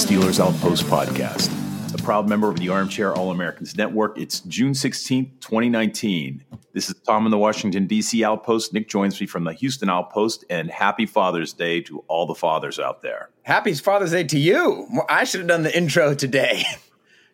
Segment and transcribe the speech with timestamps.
[0.00, 1.52] Steelers Outpost podcast.
[1.94, 4.18] A proud member of the Armchair All Americans Network.
[4.18, 6.42] It's June 16th, 2019.
[6.72, 8.24] This is Tom in the Washington, D.C.
[8.24, 8.72] Outpost.
[8.72, 12.78] Nick joins me from the Houston Outpost, and happy Father's Day to all the fathers
[12.78, 13.28] out there.
[13.42, 14.88] Happy Father's Day to you.
[15.06, 16.64] I should have done the intro today.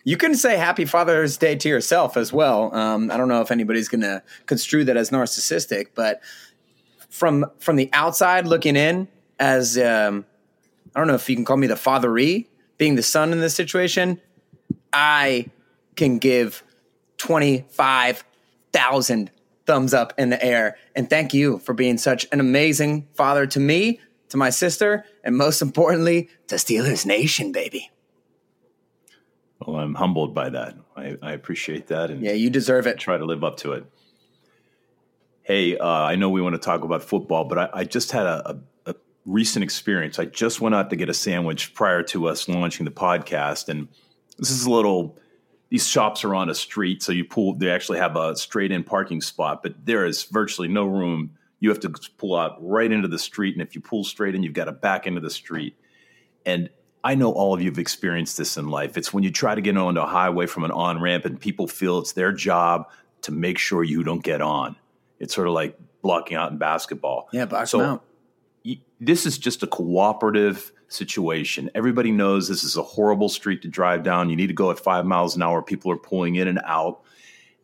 [0.08, 2.72] You can say Happy Father's Day to yourself as well.
[2.72, 6.20] Um, I don't know if anybody's going to construe that as narcissistic, but
[7.10, 9.08] from from the outside looking in,
[9.40, 10.24] as um,
[10.94, 12.46] I don't know if you can call me the fatheree,
[12.78, 14.20] being the son in this situation,
[14.92, 15.46] I
[15.94, 16.62] can give
[17.16, 18.24] twenty five
[18.72, 19.30] thousand
[19.66, 23.58] thumbs up in the air, and thank you for being such an amazing father to
[23.58, 27.90] me, to my sister, and most importantly, to Steelers Nation, baby.
[29.66, 30.76] Well, I'm humbled by that.
[30.96, 32.98] I, I appreciate that and Yeah, you deserve it.
[32.98, 33.84] try to live up to it.
[35.42, 38.26] Hey, uh, I know we want to talk about football, but I, I just had
[38.26, 38.56] a, a
[39.26, 40.18] recent experience.
[40.18, 43.88] I just went out to get a sandwich prior to us launching the podcast, and
[44.38, 45.18] this is a little.
[45.68, 47.54] These shops are on a street, so you pull.
[47.54, 51.32] They actually have a straight-in parking spot, but there is virtually no room.
[51.58, 54.42] You have to pull out right into the street, and if you pull straight in,
[54.44, 55.76] you've got to back into the street.
[56.44, 56.70] And
[57.02, 58.96] I know all of you have experienced this in life.
[58.96, 61.66] It's when you try to get onto a highway from an on ramp, and people
[61.66, 62.88] feel it's their job
[63.22, 64.76] to make sure you don't get on.
[65.18, 67.28] It's sort of like blocking out in basketball.
[67.32, 68.04] Yeah, box So- them out.
[69.00, 71.70] This is just a cooperative situation.
[71.74, 74.30] Everybody knows this is a horrible street to drive down.
[74.30, 75.62] You need to go at five miles an hour.
[75.62, 77.02] People are pulling in and out.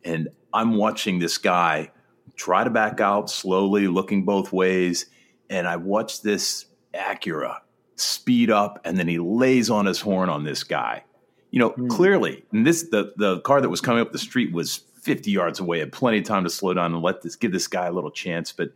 [0.03, 1.91] And I'm watching this guy
[2.35, 5.05] try to back out slowly, looking both ways.
[5.49, 7.57] And I watched this Acura
[7.95, 11.03] speed up and then he lays on his horn on this guy.
[11.51, 11.87] You know, hmm.
[11.87, 15.59] clearly, and this the the car that was coming up the street was 50 yards
[15.59, 17.91] away, had plenty of time to slow down and let this give this guy a
[17.91, 18.51] little chance.
[18.51, 18.69] But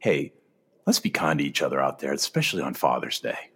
[0.00, 0.32] hey,
[0.86, 3.50] let's be kind to each other out there, especially on Father's Day.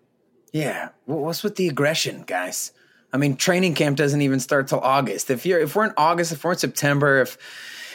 [0.53, 0.91] Yeah.
[1.05, 2.73] What's with the aggression, guys?
[3.13, 5.31] I mean, training camp doesn't even start till August.
[5.31, 7.39] If you're if we're in August, if we're in September, if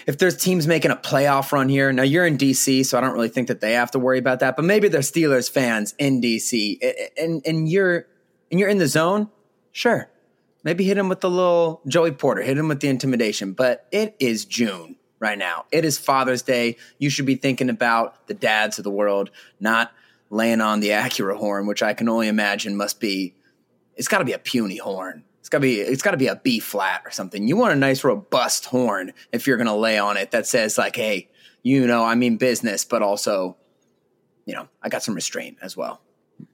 [0.06, 3.14] if there's teams making a playoff run here, now you're in DC, so I don't
[3.14, 4.56] really think that they have to worry about that.
[4.56, 6.80] But maybe they're Steelers fans in DC,
[7.18, 8.08] and and you're
[8.52, 9.30] and you're in the zone.
[9.72, 10.10] Sure,
[10.64, 13.54] maybe hit him with the little Joey Porter, hit him with the intimidation.
[13.54, 15.64] But it is June right now.
[15.72, 16.76] It is Father's Day.
[17.00, 19.94] You should be thinking about the dads of the world, not
[20.30, 23.34] laying on the Acura horn, which I can only imagine must be.
[23.96, 25.24] It's got to be a puny horn.
[25.40, 25.80] It's got to be.
[25.80, 27.48] It's got to be a B flat or something.
[27.48, 30.78] You want a nice robust horn if you're going to lay on it that says
[30.78, 31.30] like, "Hey,
[31.64, 33.56] you know, I mean business, but also,
[34.46, 36.02] you know, I got some restraint as well."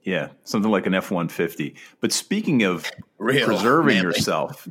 [0.04, 1.74] Yeah, something like an F 150.
[2.00, 2.88] But speaking of
[3.18, 4.02] Real preserving manly.
[4.02, 4.68] yourself,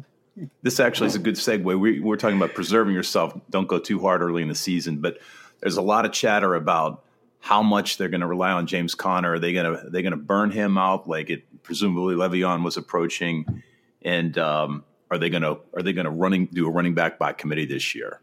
[0.62, 1.80] this actually is a good segue.
[1.80, 3.34] We, we're talking about preserving yourself.
[3.50, 5.20] Don't go too hard early in the season, but
[5.60, 7.04] there's a lot of chatter about
[7.40, 9.34] how much they're going to rely on James Conner.
[9.34, 12.78] Are they going to they going to burn him out like it presumably Le'Veon was
[12.78, 13.64] approaching,
[14.02, 17.18] and um, are they going to are they going to running do a running back
[17.18, 18.22] by committee this year?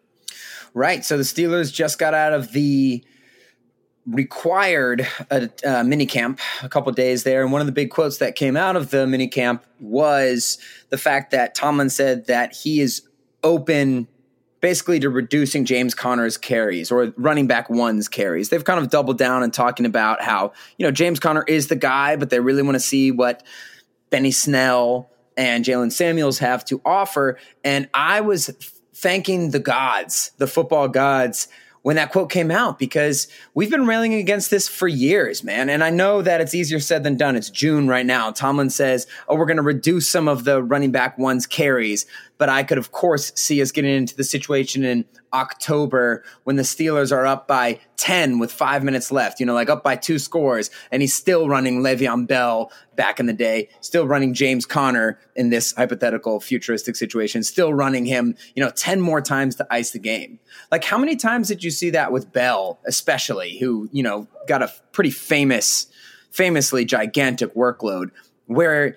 [0.74, 1.04] Right.
[1.04, 3.02] So the Steelers just got out of the
[4.06, 8.18] required a, uh, mini camp a couple days there, and one of the big quotes
[8.18, 10.58] that came out of the mini camp was
[10.90, 13.02] the fact that Tomlin said that he is
[13.42, 14.08] open.
[14.62, 18.48] Basically, to reducing James Conner's carries or running back one's carries.
[18.48, 21.76] They've kind of doubled down and talking about how, you know, James Conner is the
[21.76, 23.44] guy, but they really want to see what
[24.10, 27.38] Benny Snell and Jaylen Samuels have to offer.
[27.62, 28.48] And I was
[28.94, 31.48] thanking the gods, the football gods,
[31.86, 35.70] when that quote came out because we've been railing against this for years, man.
[35.70, 37.36] And I know that it's easier said than done.
[37.36, 38.32] It's June right now.
[38.32, 42.04] Tomlin says, oh, we're going to reduce some of the running back one's carries.
[42.38, 46.62] But I could, of course, see us getting into the situation in October when the
[46.62, 50.18] Steelers are up by 10 with five minutes left, you know, like up by two
[50.18, 55.18] scores, and he's still running Le'Veon Bell back in the day, still running James Conner
[55.34, 59.90] in this hypothetical futuristic situation, still running him, you know, 10 more times to ice
[59.90, 60.38] the game.
[60.70, 64.62] Like, how many times did you see that with Bell, especially, who, you know, got
[64.62, 65.86] a pretty famous,
[66.30, 68.10] famously gigantic workload
[68.46, 68.96] where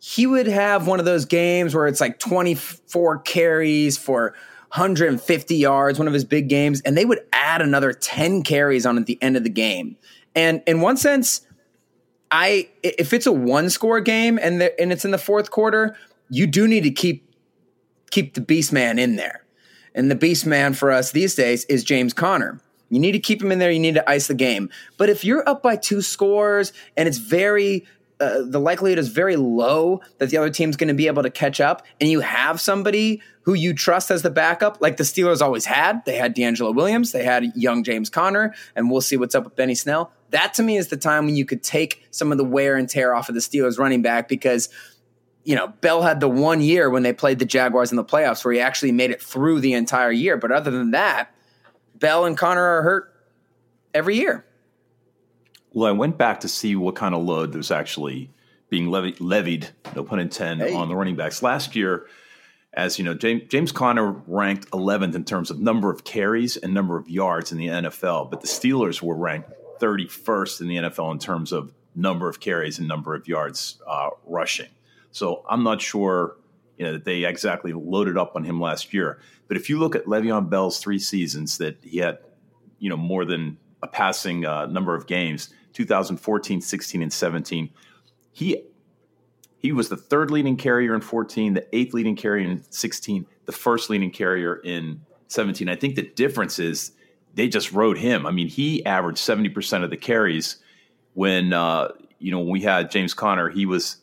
[0.00, 4.34] he would have one of those games where it's like 24 carries for
[4.72, 8.96] 150 yards, one of his big games, and they would add another 10 carries on
[8.96, 9.96] at the end of the game.
[10.34, 11.42] And in one sense,
[12.30, 15.96] I if it's a one score game and the, and it's in the fourth quarter,
[16.30, 17.34] you do need to keep
[18.10, 19.44] keep the beast man in there.
[19.94, 22.60] And the beast man for us these days is James Conner.
[22.88, 23.70] You need to keep him in there.
[23.70, 24.70] You need to ice the game.
[24.96, 27.86] But if you're up by two scores and it's very
[28.20, 31.30] uh, the likelihood is very low that the other team's going to be able to
[31.30, 35.40] catch up, and you have somebody who you trust as the backup, like the Steelers
[35.40, 36.04] always had.
[36.04, 39.56] They had DeAngelo Williams, they had young James Conner, and we'll see what's up with
[39.56, 40.12] Benny Snell.
[40.30, 42.88] That to me is the time when you could take some of the wear and
[42.88, 44.68] tear off of the Steelers running back because
[45.42, 48.44] you know, Bell had the one year when they played the Jaguars in the playoffs
[48.44, 50.36] where he actually made it through the entire year.
[50.36, 51.34] But other than that,
[51.94, 53.14] Bell and Conner are hurt
[53.94, 54.44] every year.
[55.72, 58.30] Well, I went back to see what kind of load was actually
[58.68, 60.74] being levied, levied no pun intended, hey.
[60.74, 61.42] on the running backs.
[61.42, 62.06] Last year,
[62.72, 66.72] as you know, James, James Conner ranked 11th in terms of number of carries and
[66.72, 69.50] number of yards in the NFL, but the Steelers were ranked
[69.80, 74.10] 31st in the NFL in terms of number of carries and number of yards uh,
[74.24, 74.68] rushing.
[75.10, 76.36] So I'm not sure
[76.78, 79.18] you know that they exactly loaded up on him last year.
[79.48, 82.18] But if you look at Le'Veon Bell's three seasons that he had,
[82.78, 87.70] you know, more than a passing uh, number of games, 2014, 16, and 17.
[88.32, 88.64] He
[89.58, 93.52] he was the third leading carrier in 14, the eighth leading carrier in 16, the
[93.52, 95.68] first leading carrier in 17.
[95.68, 96.92] I think the difference is
[97.34, 98.24] they just rode him.
[98.26, 100.56] I mean, he averaged 70% of the carries
[101.14, 101.88] when uh,
[102.18, 103.98] you know when we had James Conner, he was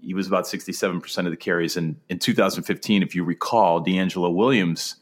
[0.00, 1.76] he was about 67% of the carries.
[1.76, 4.96] And in 2015, if you recall, DeAngelo Williams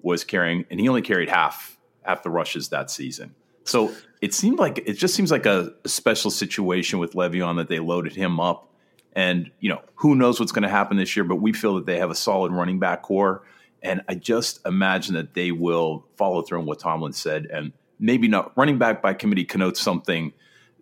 [0.00, 3.34] was carrying, and he only carried half half the rushes that season.
[3.64, 7.68] So it seemed like it just seems like a, a special situation with Le'Veon that
[7.68, 8.68] they loaded him up.
[9.16, 11.86] And, you know, who knows what's going to happen this year, but we feel that
[11.86, 13.42] they have a solid running back core.
[13.82, 17.46] And I just imagine that they will follow through on what Tomlin said.
[17.46, 20.32] And maybe not running back by committee connotes something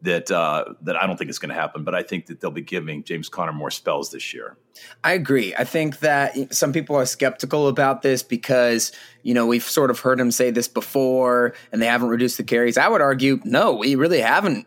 [0.02, 1.84] that uh, that I don't think is going to happen.
[1.84, 4.56] But I think that they'll be giving James Conner more spells this year.
[5.02, 5.54] I agree.
[5.54, 10.00] I think that some people are skeptical about this because you know we've sort of
[10.00, 12.76] heard him say this before, and they haven't reduced the carries.
[12.76, 14.66] I would argue, no, we really haven't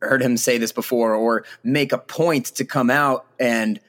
[0.00, 3.80] heard him say this before or make a point to come out and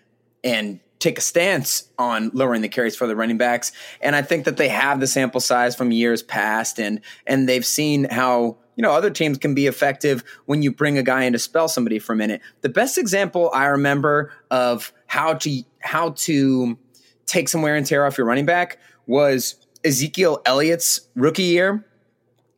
[0.44, 3.72] and take a stance on lowering the carries for the running backs.
[4.02, 7.66] And I think that they have the sample size from years past and and they've
[7.66, 11.34] seen how you know, other teams can be effective when you bring a guy in
[11.34, 12.42] to spell somebody for a minute.
[12.62, 16.78] The best example I remember of how to how to
[17.26, 21.86] take some wear and tear off your running back was Ezekiel Elliott's rookie year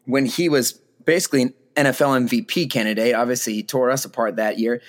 [0.06, 0.74] when he was
[1.06, 3.15] basically an NFL MVP candidate.
[3.15, 4.81] Obviously, he tore us apart that year.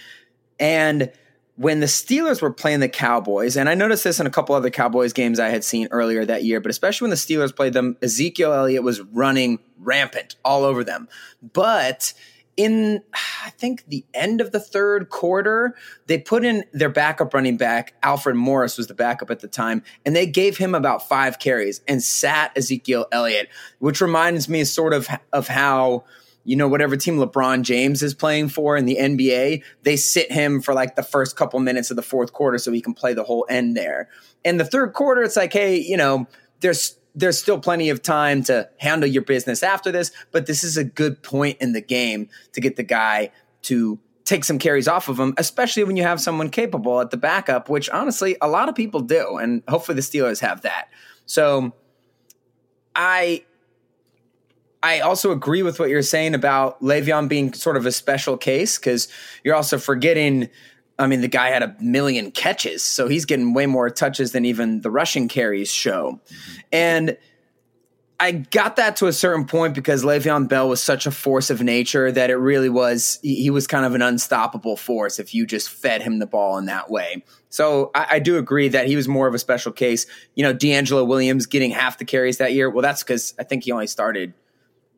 [0.59, 1.13] And
[1.61, 4.71] when the Steelers were playing the Cowboys, and I noticed this in a couple other
[4.71, 7.99] Cowboys games I had seen earlier that year, but especially when the Steelers played them,
[8.01, 11.07] Ezekiel Elliott was running rampant all over them.
[11.53, 12.15] But
[12.57, 13.03] in
[13.45, 15.75] I think the end of the third quarter,
[16.07, 17.93] they put in their backup running back.
[18.03, 21.83] Alfred Morris was the backup at the time, and they gave him about five carries
[21.87, 26.05] and sat Ezekiel Elliott, which reminds me sort of of how
[26.45, 30.61] you know, whatever team LeBron James is playing for in the NBA, they sit him
[30.61, 33.25] for like the first couple minutes of the fourth quarter so he can play the
[33.25, 34.09] whole end there.
[34.45, 36.27] In the third quarter, it's like, hey, you know,
[36.61, 40.77] there's there's still plenty of time to handle your business after this, but this is
[40.77, 43.31] a good point in the game to get the guy
[43.63, 47.17] to take some carries off of him, especially when you have someone capable at the
[47.17, 50.89] backup, which honestly a lot of people do, and hopefully the Steelers have that.
[51.27, 51.73] So
[52.95, 53.45] I
[54.83, 58.79] I also agree with what you're saying about Le'Veon being sort of a special case
[58.79, 59.09] because
[59.45, 60.49] you're also forgetting.
[60.99, 64.45] I mean, the guy had a million catches, so he's getting way more touches than
[64.45, 66.21] even the rushing carries show.
[66.73, 67.17] And
[68.19, 71.63] I got that to a certain point because Le'Veon Bell was such a force of
[71.63, 75.71] nature that it really was, he was kind of an unstoppable force if you just
[75.71, 77.25] fed him the ball in that way.
[77.49, 80.07] So I, I do agree that he was more of a special case.
[80.35, 82.69] You know, DeAngelo Williams getting half the carries that year.
[82.69, 84.35] Well, that's because I think he only started–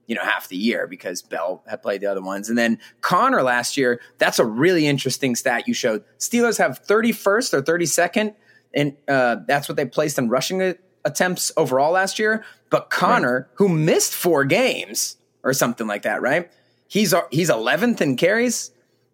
[0.06, 2.48] you know, half the year because Bell had played the other ones.
[2.48, 6.04] And then Conner last year, that's a really interesting stat you showed.
[6.18, 8.34] Steelers have 31st or 32nd,
[8.74, 13.56] and uh, that's what they placed in rushing attempts overall last year, but Conner, right.
[13.56, 16.50] who missed four games or something like that, right?
[16.88, 18.70] He's he's 11th in carries.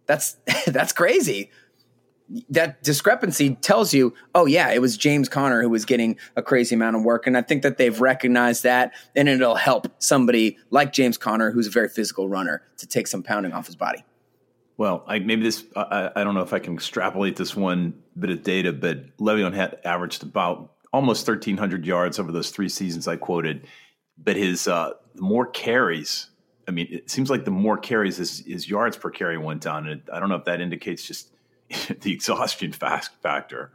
[0.06, 1.50] That's that's crazy.
[2.50, 6.74] That discrepancy tells you, oh yeah, it was James Conner who was getting a crazy
[6.74, 10.92] amount of work, and I think that they've recognized that, and it'll help somebody like
[10.92, 14.04] James Conner, who's a very physical runner, to take some pounding off his body.
[14.78, 18.30] Well, I, maybe this, I, I, don't know if I can extrapolate this one bit
[18.30, 23.16] of data, but Le'Veon had averaged about almost 1,300 yards over those three seasons I
[23.16, 23.66] quoted.
[24.16, 26.30] But his uh, more carries,
[26.68, 29.88] I mean, it seems like the more carries, his, his yards per carry went down.
[29.88, 31.32] And I don't know if that indicates just
[32.00, 33.72] the exhaustion factor.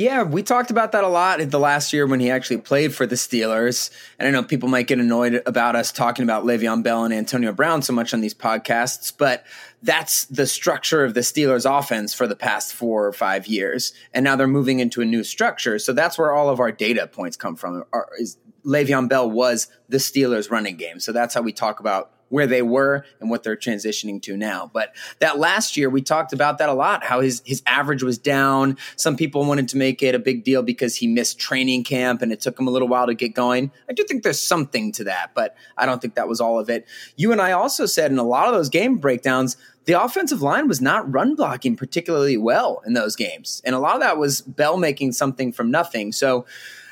[0.00, 2.94] Yeah, we talked about that a lot in the last year when he actually played
[2.94, 3.90] for the Steelers.
[4.18, 7.52] And I know people might get annoyed about us talking about Le'Veon Bell and Antonio
[7.52, 9.44] Brown so much on these podcasts, but
[9.82, 13.92] that's the structure of the Steelers offense for the past four or five years.
[14.14, 15.78] And now they're moving into a new structure.
[15.78, 17.84] So that's where all of our data points come from.
[18.18, 21.00] Is Le'Veon Bell was the Steelers running game.
[21.00, 24.70] So that's how we talk about where they were and what they're transitioning to now.
[24.72, 28.16] But that last year, we talked about that a lot, how his, his average was
[28.16, 28.78] down.
[28.96, 32.32] Some people wanted to make it a big deal because he missed training camp and
[32.32, 33.70] it took him a little while to get going.
[33.88, 36.70] I do think there's something to that, but I don't think that was all of
[36.70, 36.86] it.
[37.16, 39.56] You and I also said in a lot of those game breakdowns,
[39.86, 43.60] the offensive line was not run blocking particularly well in those games.
[43.64, 46.12] And a lot of that was Bell making something from nothing.
[46.12, 46.46] So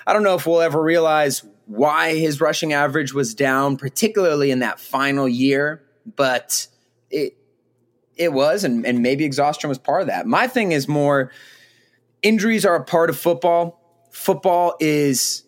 [0.07, 4.60] I don't know if we'll ever realize why his rushing average was down, particularly in
[4.60, 5.82] that final year,
[6.16, 6.66] but
[7.10, 7.37] it
[8.16, 10.26] it was, and, and maybe exhaustion was part of that.
[10.26, 11.30] My thing is more
[12.22, 13.80] injuries are a part of football.
[14.10, 15.44] Football is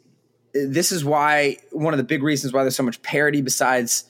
[0.52, 4.04] this is why one of the big reasons why there's so much parity besides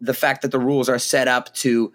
[0.00, 1.92] the fact that the rules are set up to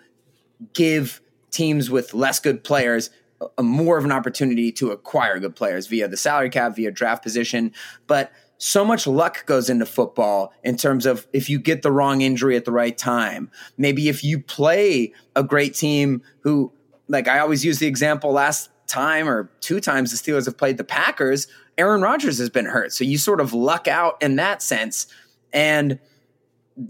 [0.74, 1.20] give
[1.52, 3.10] teams with less good players
[3.58, 7.22] a, more of an opportunity to acquire good players via the salary cap, via draft
[7.22, 7.74] position.
[8.08, 12.22] But so much luck goes into football in terms of if you get the wrong
[12.22, 13.52] injury at the right time.
[13.78, 16.72] Maybe if you play a great team who,
[17.08, 20.78] like I always use the example last time or two times the Steelers have played
[20.78, 21.48] the Packers,
[21.78, 22.94] Aaron Rodgers has been hurt.
[22.94, 25.08] So you sort of luck out in that sense.
[25.54, 26.00] And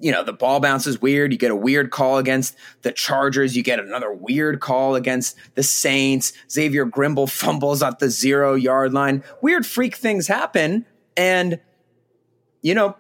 [0.02, 1.32] you know, the ball bounces weird.
[1.32, 3.56] You get a weird call against the Chargers.
[3.56, 6.34] You get another weird call against the Saints.
[6.52, 9.24] Xavier Grimble fumbles at the zero yard line.
[9.42, 10.86] Weird freak things happen.
[11.18, 11.60] And,
[12.62, 12.96] you know,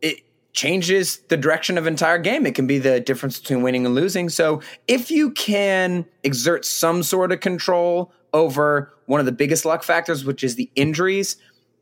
[0.00, 2.46] it changes the direction of entire game.
[2.46, 4.28] It can be the difference between winning and losing.
[4.28, 9.82] So if you can exert some sort of control over one of the biggest luck
[9.82, 11.36] factors, which is the injuries,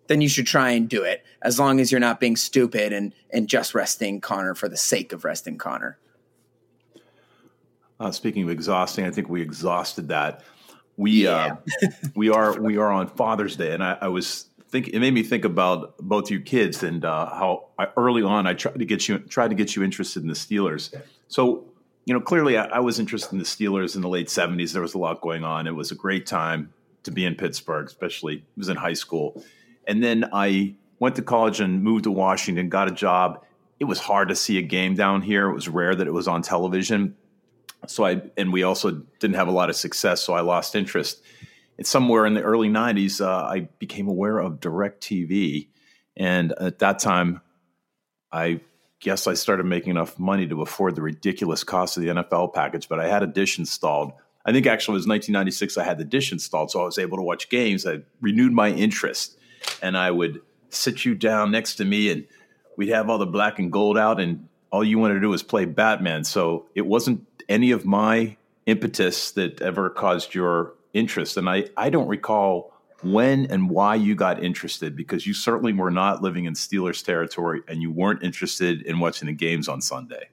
[0.08, 3.14] then you should try and do it as long as you're not being stupid and
[3.32, 5.98] and just resting Conner for the sake of resting Conner.
[8.00, 10.42] Uh, speaking of exhausting, I think we exhausted that.
[10.96, 11.56] We yeah.
[11.82, 15.14] uh, we are we are on Father's Day, and I, I, was think it made
[15.14, 18.84] me think about both you kids and uh, how I, early on I tried to
[18.84, 20.94] get you tried to get you interested in the Steelers.
[21.28, 21.64] So
[22.06, 24.72] you know, clearly I, I was interested in the Steelers in the late '70s.
[24.72, 25.66] There was a lot going on.
[25.66, 26.72] It was a great time
[27.02, 29.42] to be in Pittsburgh, especially it was in high school
[29.86, 33.44] and then I went to college and moved to Washington, got a job.
[33.80, 35.48] It was hard to see a game down here.
[35.48, 37.16] It was rare that it was on television.
[37.86, 41.22] So I and we also didn't have a lot of success, so I lost interest.
[41.82, 45.68] Somewhere in the early '90s, uh, I became aware of DirecTV,
[46.16, 47.40] and at that time,
[48.30, 48.60] I
[49.00, 52.88] guess I started making enough money to afford the ridiculous cost of the NFL package.
[52.88, 54.12] But I had a dish installed.
[54.44, 55.78] I think actually it was 1996.
[55.78, 57.86] I had the dish installed, so I was able to watch games.
[57.86, 59.38] I renewed my interest
[59.82, 62.26] and I would sit you down next to me and
[62.76, 65.42] we'd have all the black and gold out and all you wanted to do was
[65.42, 66.24] play Batman.
[66.24, 71.36] So it wasn't any of my impetus that ever caused your interest.
[71.36, 75.90] And I, I don't recall when and why you got interested because you certainly were
[75.90, 80.28] not living in Steelers territory and you weren't interested in watching the games on Sunday.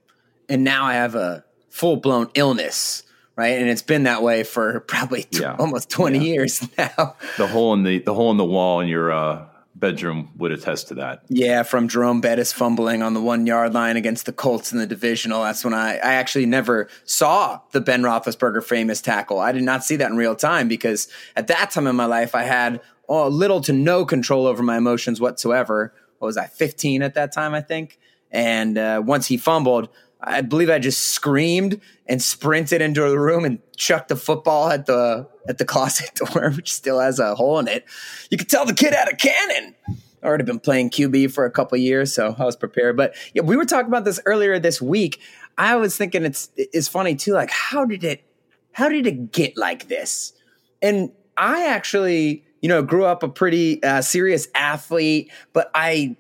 [0.50, 3.04] And now I have a full blown illness
[3.38, 3.60] right?
[3.60, 5.56] And it's been that way for probably t- yeah.
[5.58, 6.34] almost twenty yeah.
[6.34, 7.16] years now.
[7.38, 9.47] The hole in the the hole in the wall in your uh,
[9.80, 11.24] bedroom would attest to that.
[11.30, 14.88] Yeah, from Jerome Bettis fumbling on the one yard line against the Colts in the
[14.88, 15.44] divisional.
[15.44, 19.40] That's when I I actually never saw the Ben Roethlisberger famous tackle.
[19.40, 22.36] I did not see that in real time because at that time in my life
[22.36, 25.94] I had oh, little to no control over my emotions whatsoever.
[26.20, 28.00] What was I, 15 at that time, I think?
[28.32, 29.90] And uh, once he fumbled,
[30.22, 34.86] I believe I just screamed and sprinted into the room and chucked the football at
[34.86, 37.86] the at the closet door, which still has a hole in it.
[38.30, 39.76] You could tell the kid had a cannon.
[39.88, 42.98] I already been playing QB for a couple years, so I was prepared.
[42.98, 45.20] But yeah, we were talking about this earlier this week.
[45.58, 47.34] I was thinking it's it's funny too.
[47.34, 48.24] Like, how did it
[48.72, 50.34] how did it get like this?
[50.82, 56.16] And I actually you know, grew up a pretty uh, serious athlete, but I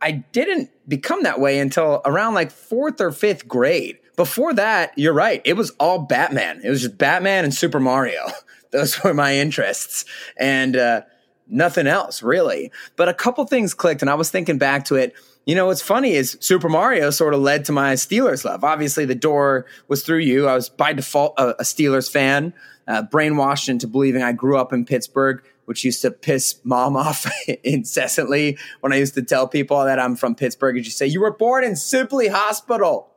[0.00, 3.98] I didn't become that way until around like fourth or fifth grade.
[4.16, 5.40] Before that, you're right.
[5.44, 6.60] It was all Batman.
[6.64, 8.26] It was just Batman and Super Mario.
[8.70, 10.04] Those were my interests.
[10.36, 11.02] And uh,
[11.46, 12.70] nothing else really.
[12.96, 15.14] But a couple things clicked, and I was thinking back to it.
[15.46, 18.64] You know, what's funny is Super Mario sort of led to my Steelers love.
[18.64, 20.46] Obviously, the door was through you.
[20.46, 22.52] I was by default a, a Steelers fan,
[22.86, 27.30] uh, brainwashed into believing I grew up in Pittsburgh, which used to piss mom off
[27.62, 30.76] incessantly when I used to tell people that I'm from Pittsburgh.
[30.76, 33.10] And she say, You were born in Sibley Hospital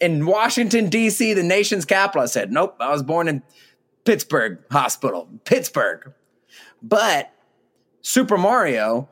[0.00, 2.22] in Washington, D.C., the nation's capital.
[2.22, 3.42] I said, Nope, I was born in
[4.06, 6.14] Pittsburgh Hospital, Pittsburgh.
[6.82, 7.30] But
[8.00, 9.10] Super Mario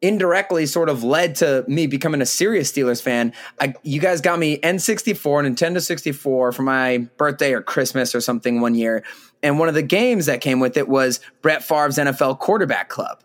[0.00, 3.32] indirectly sort of led to me becoming a serious Steelers fan.
[3.60, 5.16] I, you guys got me N64,
[5.48, 9.02] Nintendo 64 for my birthday or Christmas or something one year.
[9.42, 13.20] And one of the games that came with it was Brett Favre's NFL Quarterback Club.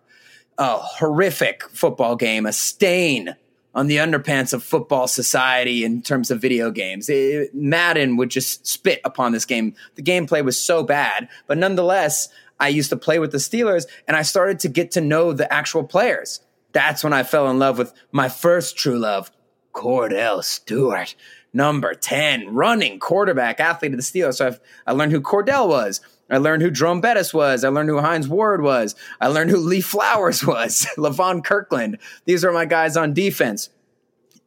[0.57, 3.35] A horrific football game, a stain
[3.75, 7.09] on the underpants of football society in terms of video games.
[7.09, 9.73] It, Madden would just spit upon this game.
[9.95, 14.15] The gameplay was so bad, but nonetheless, I used to play with the Steelers and
[14.15, 16.39] I started to get to know the actual players.
[16.73, 19.31] That's when I fell in love with my first true love,
[19.73, 21.15] Kordell Stewart,
[21.53, 24.35] number 10, running quarterback athlete of the Steelers.
[24.35, 26.01] So I've, I learned who Kordell was.
[26.29, 27.63] I learned who Jerome Bettis was.
[27.63, 28.95] I learned who Hines Ward was.
[29.21, 31.99] I learned who Lee Flowers was, Levon Kirkland.
[32.25, 33.69] These are my guys on defense.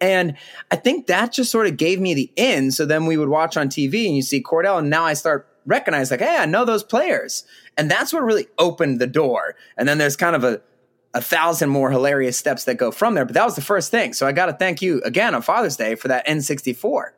[0.00, 0.36] And
[0.70, 2.70] I think that just sort of gave me the in.
[2.70, 5.48] So then we would watch on TV and you see Kordell, and now I start
[5.64, 7.44] recognize like, hey, I know those players.
[7.76, 9.56] And that's what really opened the door.
[9.76, 10.60] And then there's kind of a
[11.16, 13.24] a thousand more hilarious steps that go from there.
[13.24, 14.12] But that was the first thing.
[14.12, 17.12] So I got to thank you again on Father's Day for that N64.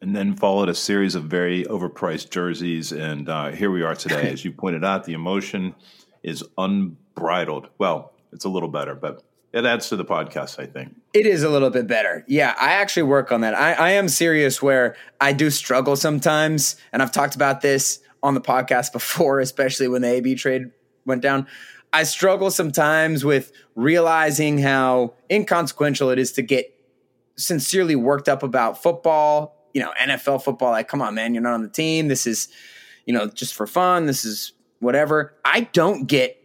[0.00, 2.92] And then followed a series of very overpriced jerseys.
[2.92, 4.30] And uh, here we are today.
[4.32, 5.74] As you pointed out, the emotion
[6.22, 7.68] is unbridled.
[7.78, 10.94] Well, it's a little better, but it adds to the podcast, I think.
[11.12, 12.24] It is a little bit better.
[12.28, 13.56] Yeah, I actually work on that.
[13.56, 16.76] I, I am serious where I do struggle sometimes.
[16.92, 20.70] And I've talked about this on the podcast before, especially when the AB trade
[21.06, 21.46] went down.
[21.92, 26.74] I struggle sometimes with realizing how inconsequential it is to get
[27.36, 30.70] sincerely worked up about football, you know, NFL football.
[30.70, 32.08] Like, come on, man, you're not on the team.
[32.08, 32.48] This is,
[33.06, 34.06] you know, just for fun.
[34.06, 35.34] This is whatever.
[35.44, 36.36] I don't get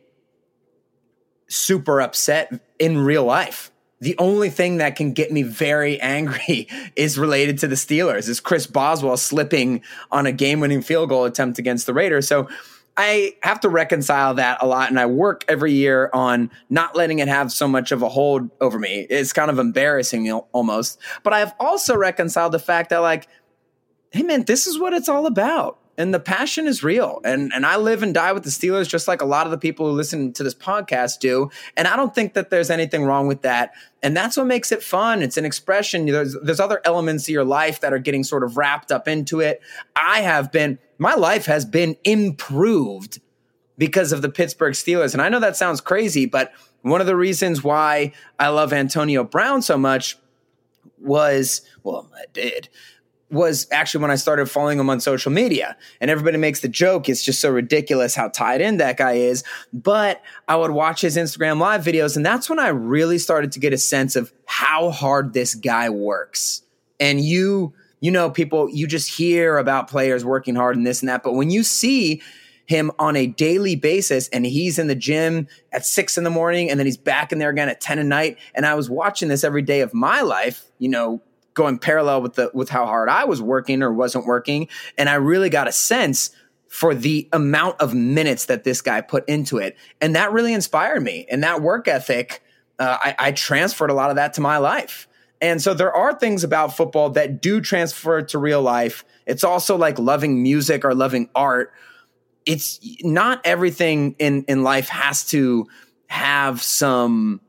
[1.47, 3.71] super upset in real life.
[4.01, 8.39] The only thing that can get me very angry is related to the Steelers, is
[8.39, 12.27] Chris Boswell slipping on a game winning field goal attempt against the Raiders.
[12.27, 12.47] So
[12.97, 14.89] I have to reconcile that a lot.
[14.89, 18.49] And I work every year on not letting it have so much of a hold
[18.61, 19.05] over me.
[19.09, 20.99] It's kind of embarrassing almost.
[21.23, 23.27] But I've also reconciled the fact that, like,
[24.11, 27.21] hey, man, this is what it's all about and the passion is real.
[27.23, 29.57] And and I live and die with the Steelers just like a lot of the
[29.57, 31.49] people who listen to this podcast do.
[31.77, 33.73] And I don't think that there's anything wrong with that.
[34.03, 35.21] And that's what makes it fun.
[35.21, 36.05] It's an expression.
[36.05, 39.39] There's there's other elements of your life that are getting sort of wrapped up into
[39.39, 39.61] it.
[39.95, 43.19] I have been my life has been improved
[43.77, 45.13] because of the Pittsburgh Steelers.
[45.13, 49.23] And I know that sounds crazy, but one of the reasons why I love Antonio
[49.23, 50.17] Brown so much
[50.99, 52.69] was, well, I did,
[53.31, 55.75] was actually when I started following him on social media.
[55.99, 59.43] And everybody makes the joke, it's just so ridiculous how tied in that guy is.
[59.73, 63.59] But I would watch his Instagram live videos, and that's when I really started to
[63.59, 66.61] get a sense of how hard this guy works.
[66.99, 71.09] And you, you know, people, you just hear about players working hard and this and
[71.09, 71.23] that.
[71.23, 72.21] But when you see
[72.67, 76.69] him on a daily basis and he's in the gym at six in the morning
[76.69, 78.37] and then he's back in there again at 10 at night.
[78.55, 81.21] And I was watching this every day of my life, you know,
[81.55, 85.15] going parallel with the with how hard I was working or wasn't working, and I
[85.15, 86.29] really got a sense
[86.67, 91.01] for the amount of minutes that this guy put into it, and that really inspired
[91.01, 91.25] me.
[91.31, 92.43] And that work ethic,
[92.77, 95.07] uh, I, I transferred a lot of that to my life.
[95.41, 99.05] And so there are things about football that do transfer to real life.
[99.25, 101.73] It's also like loving music or loving art.
[102.45, 105.67] It's not everything in in life has to
[106.07, 107.41] have some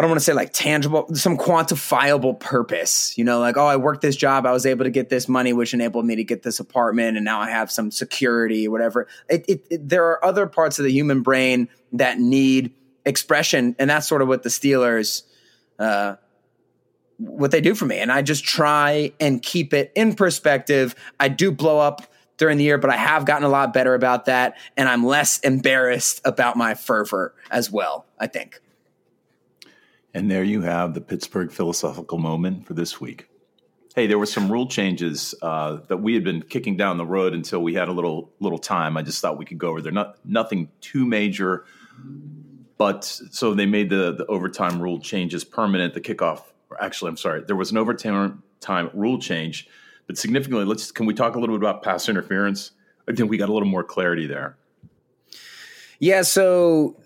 [0.00, 3.12] I don't want to say like tangible, some quantifiable purpose.
[3.18, 5.52] You know, like, oh, I worked this job, I was able to get this money,
[5.52, 9.08] which enabled me to get this apartment, and now I have some security, whatever.
[9.28, 12.72] It, it, it, there are other parts of the human brain that need
[13.04, 15.24] expression, and that's sort of what the Steelers,
[15.78, 16.16] uh,
[17.18, 17.98] what they do for me.
[17.98, 20.94] And I just try and keep it in perspective.
[21.20, 24.24] I do blow up during the year, but I have gotten a lot better about
[24.24, 28.06] that, and I'm less embarrassed about my fervor as well.
[28.18, 28.62] I think.
[30.12, 33.28] And there you have the Pittsburgh philosophical moment for this week.
[33.94, 37.34] Hey, there were some rule changes uh, that we had been kicking down the road
[37.34, 38.96] until we had a little little time.
[38.96, 39.92] I just thought we could go over there.
[39.92, 41.64] Not nothing too major,
[42.78, 45.94] but so they made the the overtime rule changes permanent.
[45.94, 49.68] The kickoff, or actually, I'm sorry, there was an overtime time rule change,
[50.06, 50.64] but significantly.
[50.64, 52.70] Let's can we talk a little bit about pass interference?
[53.08, 54.56] I think we got a little more clarity there.
[55.98, 56.96] Yeah, so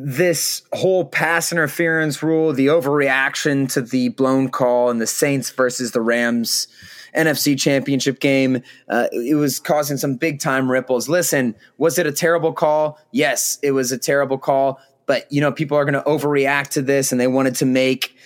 [0.00, 5.90] this whole pass interference rule, the overreaction to the blown call and the Saints versus
[5.90, 6.68] the Rams
[7.16, 11.08] NFC championship game, uh, it was causing some big time ripples.
[11.08, 13.00] Listen, was it a terrible call?
[13.10, 14.80] Yes, it was a terrible call.
[15.06, 18.16] But, you know, people are going to overreact to this and they wanted to make,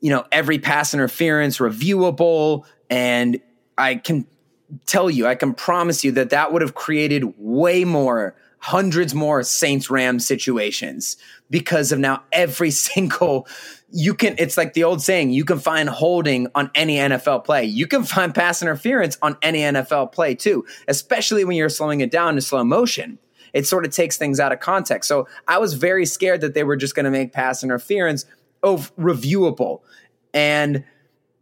[0.00, 2.64] you know, every pass interference reviewable.
[2.90, 3.40] And
[3.78, 4.26] I can
[4.86, 9.42] tell you, I can promise you that that would have created way more hundreds more
[9.42, 11.16] Saints Rams situations
[11.50, 13.46] because of now every single
[13.94, 17.64] you can it's like the old saying you can find holding on any NFL play.
[17.64, 22.10] You can find pass interference on any NFL play too, especially when you're slowing it
[22.10, 23.18] down to slow motion.
[23.52, 25.08] It sort of takes things out of context.
[25.08, 28.24] So I was very scared that they were just going to make pass interference
[28.64, 29.80] reviewable.
[30.32, 30.84] And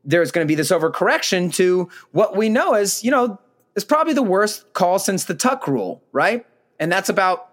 [0.05, 3.39] there's going to be this overcorrection to what we know as, you know,
[3.77, 6.45] is probably the worst call since the Tuck rule, right?
[6.81, 7.51] And that's about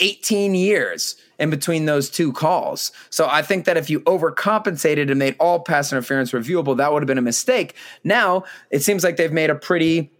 [0.00, 2.90] 18 years in between those two calls.
[3.10, 7.02] So I think that if you overcompensated and made all pass interference reviewable, that would
[7.02, 7.76] have been a mistake.
[8.02, 10.10] Now it seems like they've made a pretty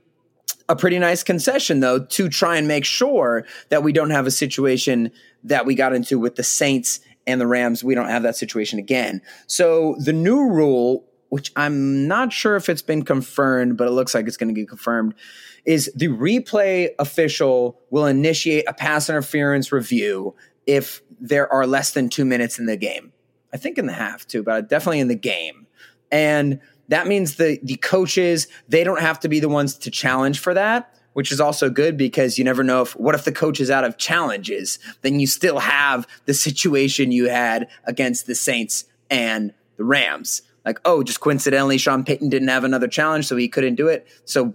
[0.68, 4.30] a pretty nice concession though to try and make sure that we don't have a
[4.30, 5.10] situation
[5.42, 7.84] that we got into with the Saints and the Rams.
[7.84, 9.20] We don't have that situation again.
[9.46, 14.14] So the new rule, which I'm not sure if it's been confirmed, but it looks
[14.14, 15.16] like it's going to get confirmed,
[15.64, 22.08] is the replay official will initiate a pass interference review if there are less than
[22.08, 23.12] two minutes in the game.
[23.52, 25.66] I think in the half too, but definitely in the game.
[26.12, 30.38] And that means the the coaches they don't have to be the ones to challenge
[30.38, 33.58] for that, which is also good because you never know if what if the coach
[33.58, 38.84] is out of challenges, then you still have the situation you had against the Saints
[39.10, 40.42] and the Rams.
[40.64, 44.06] Like, oh, just coincidentally, Sean Payton didn't have another challenge, so he couldn't do it.
[44.24, 44.54] So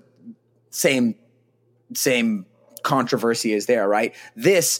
[0.72, 1.16] same
[1.94, 2.46] same
[2.84, 4.16] controversy is there, right?
[4.36, 4.80] This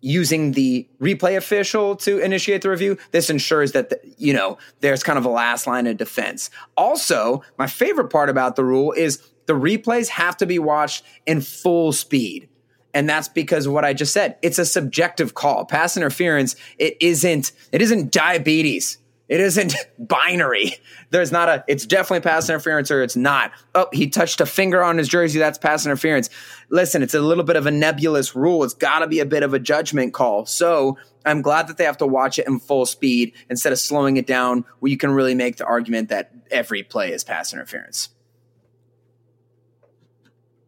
[0.00, 5.02] using the replay official to initiate the review, this ensures that the, you know there's
[5.02, 6.50] kind of a last line of defense.
[6.76, 11.40] Also, my favorite part about the rule is the replays have to be watched in
[11.40, 12.48] full speed.
[12.92, 14.36] And that's because of what I just said.
[14.40, 15.64] It's a subjective call.
[15.64, 18.98] Pass interference, it isn't it isn't diabetes.
[19.28, 20.76] It isn't binary.
[21.10, 23.52] There's not a, it's definitely pass interference or it's not.
[23.74, 25.38] Oh, he touched a finger on his jersey.
[25.38, 26.28] That's pass interference.
[26.68, 28.64] Listen, it's a little bit of a nebulous rule.
[28.64, 30.46] It's got to be a bit of a judgment call.
[30.46, 34.16] So I'm glad that they have to watch it in full speed instead of slowing
[34.16, 38.10] it down where you can really make the argument that every play is pass interference.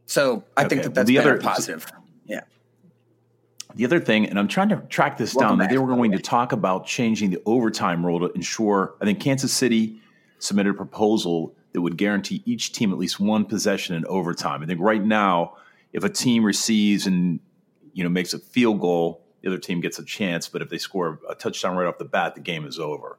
[0.07, 0.69] So I okay.
[0.69, 1.87] think that that's the other positive.
[3.77, 6.13] The other thing, and I'm trying to track this Welcome down, that they were going
[6.13, 8.95] to talk about changing the overtime rule to ensure.
[9.03, 10.01] I think Kansas City
[10.39, 14.63] submitted a proposal that would guarantee each team at least one possession in overtime.
[14.63, 15.59] I think right now,
[15.93, 17.39] if a team receives and
[17.93, 20.49] you know makes a field goal, the other team gets a chance.
[20.49, 23.19] But if they score a touchdown right off the bat, the game is over.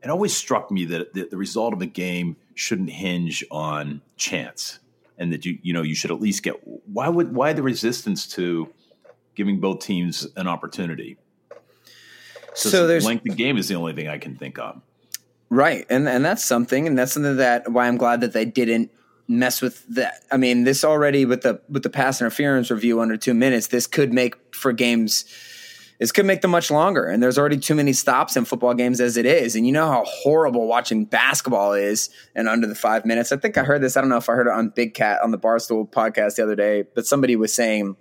[0.00, 4.78] It always struck me that the, the result of the game shouldn't hinge on chance,
[5.18, 6.54] and that you you know you should at least get.
[6.86, 8.72] Why would why the resistance to
[9.34, 11.16] giving both teams an opportunity.
[12.54, 14.82] So, so there's length of game is the only thing I can think of.
[15.48, 18.90] Right, and and that's something, and that's something that why I'm glad that they didn't
[19.28, 20.22] mess with that.
[20.30, 23.86] I mean, this already with the with the pass interference review under two minutes, this
[23.86, 25.24] could make for games.
[25.98, 29.00] This could make them much longer, and there's already too many stops in football games
[29.00, 29.54] as it is.
[29.54, 33.30] And you know how horrible watching basketball is, and under the five minutes.
[33.30, 33.96] I think I heard this.
[33.96, 36.42] I don't know if I heard it on Big Cat on the Barstool podcast the
[36.42, 37.96] other day, but somebody was saying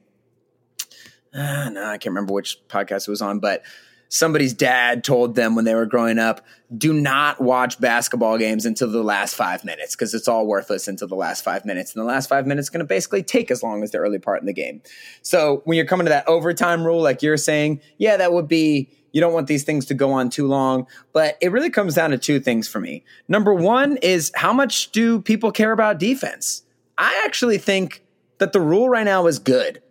[1.33, 3.63] uh, no, I can't remember which podcast it was on, but
[4.11, 6.45] somebody's dad told them when they were growing up,
[6.77, 11.07] do not watch basketball games until the last five minutes because it's all worthless until
[11.07, 11.95] the last five minutes.
[11.95, 14.19] And the last five minutes is going to basically take as long as the early
[14.19, 14.81] part in the game.
[15.21, 18.89] So when you're coming to that overtime rule, like you're saying, yeah, that would be,
[19.13, 20.87] you don't want these things to go on too long.
[21.13, 23.05] But it really comes down to two things for me.
[23.29, 26.63] Number one is how much do people care about defense?
[26.97, 28.03] I actually think
[28.39, 29.81] that the rule right now is good.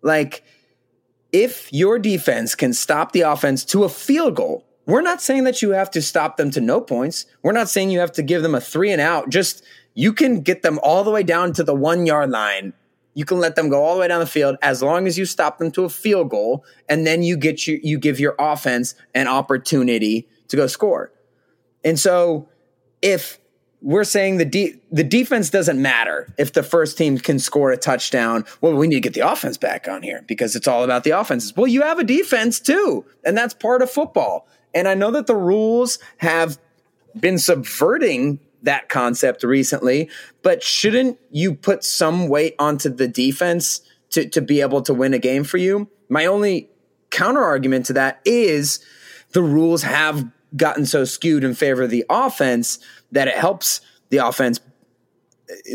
[0.00, 0.44] Like,
[1.34, 5.62] if your defense can stop the offense to a field goal, we're not saying that
[5.62, 7.26] you have to stop them to no points.
[7.42, 9.30] We're not saying you have to give them a three and out.
[9.30, 12.72] Just you can get them all the way down to the one yard line.
[13.14, 15.24] You can let them go all the way down the field as long as you
[15.24, 18.94] stop them to a field goal, and then you get you you give your offense
[19.12, 21.12] an opportunity to go score.
[21.82, 22.48] And so,
[23.02, 23.40] if
[23.84, 27.76] we're saying the de- the defense doesn't matter if the first team can score a
[27.76, 28.46] touchdown.
[28.62, 31.10] Well, we need to get the offense back on here because it's all about the
[31.10, 31.54] offenses.
[31.54, 34.48] Well, you have a defense too, and that's part of football.
[34.74, 36.58] And I know that the rules have
[37.20, 40.08] been subverting that concept recently,
[40.42, 45.12] but shouldn't you put some weight onto the defense to, to be able to win
[45.12, 45.90] a game for you?
[46.08, 46.70] My only
[47.10, 48.82] counter argument to that is
[49.32, 50.24] the rules have
[50.56, 52.78] gotten so skewed in favor of the offense
[53.12, 54.60] that it helps the offense.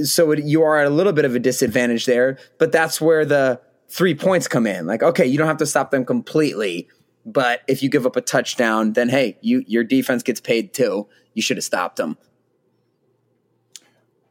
[0.03, 3.25] So it, you are at a little bit of a disadvantage there, but that's where
[3.25, 4.87] the three points come in.
[4.87, 6.87] Like, okay, you don't have to stop them completely,
[7.25, 11.07] but if you give up a touchdown, then hey, you your defense gets paid too.
[11.33, 12.17] You should have stopped them.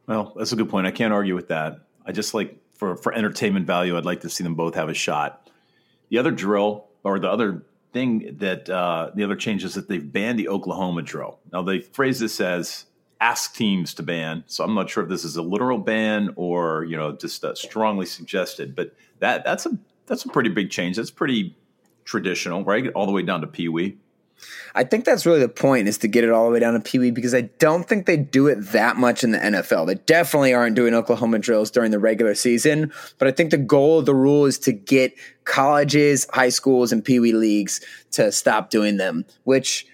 [0.07, 0.87] Well, that's a good point.
[0.87, 1.85] I can't argue with that.
[2.05, 4.93] I just like for for entertainment value, I'd like to see them both have a
[4.93, 5.49] shot.
[6.09, 10.11] The other drill or the other thing that uh, the other change is that they've
[10.11, 11.39] banned the Oklahoma drill.
[11.51, 12.85] Now they phrase this as
[13.21, 16.83] ask teams to ban, so I'm not sure if this is a literal ban or
[16.85, 18.75] you know just uh, strongly suggested.
[18.75, 20.97] But that that's a that's a pretty big change.
[20.97, 21.55] That's pretty
[22.05, 22.87] traditional, right?
[22.93, 23.97] All the way down to Pee Wee.
[24.75, 26.79] I think that's really the point is to get it all the way down to
[26.79, 29.87] Pee Wee because I don't think they do it that much in the NFL.
[29.87, 33.99] They definitely aren't doing Oklahoma drills during the regular season, but I think the goal
[33.99, 38.69] of the rule is to get colleges, high schools, and Pee Wee leagues to stop
[38.69, 39.87] doing them, which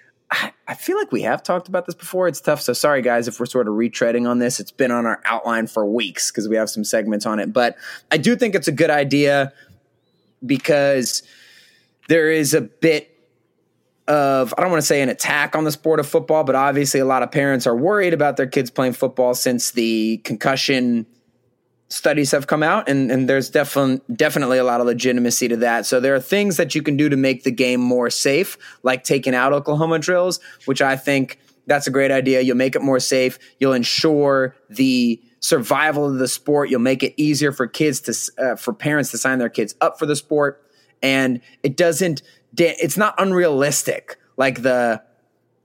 [0.68, 2.28] I, feel like we have talked about this before.
[2.28, 2.62] It's tough.
[2.62, 4.60] So sorry, guys, if we're sort of retreading on this.
[4.60, 7.54] It's been on our outline for weeks because we have some segments on it.
[7.54, 7.78] But
[8.12, 9.54] I do think it's a good idea
[10.46, 11.24] because
[12.08, 13.15] there is a bit
[14.08, 17.00] of I don't want to say an attack on the sport of football, but obviously
[17.00, 21.08] a lot of parents are worried about their kids playing football since the concussion
[21.90, 25.86] studies have come out and, and there's definitely definitely a lot of legitimacy to that.
[25.86, 29.04] So there are things that you can do to make the game more safe, like
[29.04, 32.42] taking out Oklahoma drills, which I think that's a great idea.
[32.42, 33.40] You'll make it more safe.
[33.60, 36.70] You'll ensure the survival of the sport.
[36.70, 39.98] You'll make it easier for kids to uh, for parents to sign their kids up
[39.98, 40.62] for the sport
[41.02, 42.24] and it doesn't
[42.58, 45.02] it's not unrealistic like the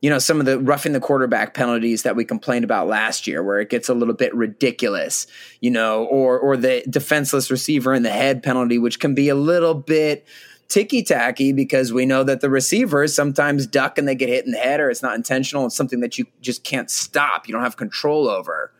[0.00, 3.42] you know some of the roughing the quarterback penalties that we complained about last year
[3.42, 5.26] where it gets a little bit ridiculous
[5.60, 9.34] you know or or the defenseless receiver in the head penalty which can be a
[9.34, 10.26] little bit
[10.70, 14.52] ticky tacky because we know that the receivers sometimes duck and they get hit in
[14.52, 15.66] the head or it's not intentional.
[15.66, 17.48] It's something that you just can't stop.
[17.48, 18.72] You don't have control over.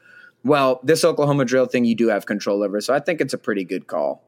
[0.44, 2.80] Well this oklahoma drill thing you do have control over.
[2.80, 4.22] So i think it's a pretty good call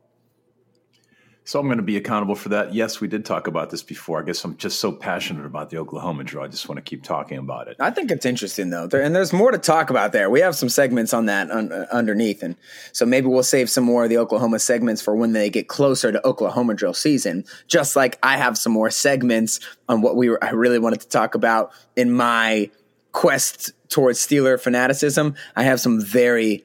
[1.45, 2.73] so I'm going to be accountable for that.
[2.73, 4.21] Yes, we did talk about this before.
[4.21, 6.45] I guess I'm just so passionate about the Oklahoma draw.
[6.45, 7.77] I just want to keep talking about it.
[7.81, 10.31] I think it's interesting though, there, and there's more to talk about there.
[10.31, 12.57] We have some segments on that un, uh, underneath, and
[12.93, 16.13] so maybe we'll save some more of the Oklahoma segments for when they get closer
[16.13, 17.45] to Oklahoma drill season.
[17.67, 21.35] Just like I have some more segments on what we I really wanted to talk
[21.35, 22.71] about in my
[23.11, 25.35] quest towards Steeler fanaticism.
[25.57, 26.65] I have some very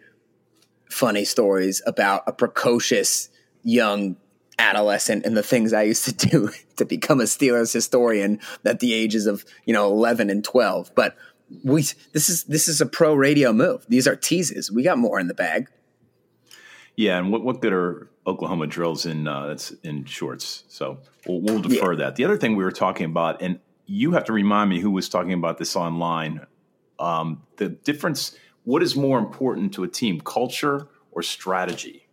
[0.89, 3.29] funny stories about a precocious
[3.63, 4.15] young
[4.60, 8.93] adolescent and the things I used to do to become a Steelers historian at the
[8.93, 10.91] ages of, you know, 11 and 12.
[10.96, 11.15] But
[11.63, 13.86] we this is this is a pro radio move.
[13.88, 14.72] These are teases.
[14.72, 15.70] We got more in the bag.
[16.96, 20.63] Yeah, and what what good are Oklahoma drills in uh, that's in shorts?
[20.67, 22.00] So we'll, we'll defer yeah.
[22.00, 22.15] that.
[22.15, 25.08] The other thing we were talking about, and you have to remind me who was
[25.08, 26.46] talking about this online.
[27.00, 28.36] Um, the difference.
[28.63, 32.08] What is more important to a team, culture or strategy?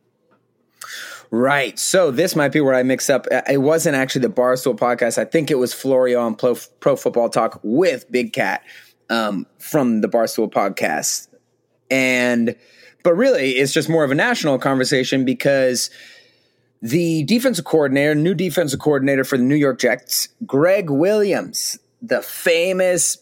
[1.30, 1.78] Right.
[1.78, 3.26] So this might be where I mix up.
[3.30, 5.18] It wasn't actually the Barstool podcast.
[5.18, 8.62] I think it was Florio on Pro, Pro Football Talk with Big Cat
[9.10, 11.28] um, from the Barstool podcast.
[11.90, 12.56] And,
[13.02, 15.90] but really, it's just more of a national conversation because
[16.82, 23.16] the defensive coordinator, new defensive coordinator for the New York Jets, Gregg Williams, the famous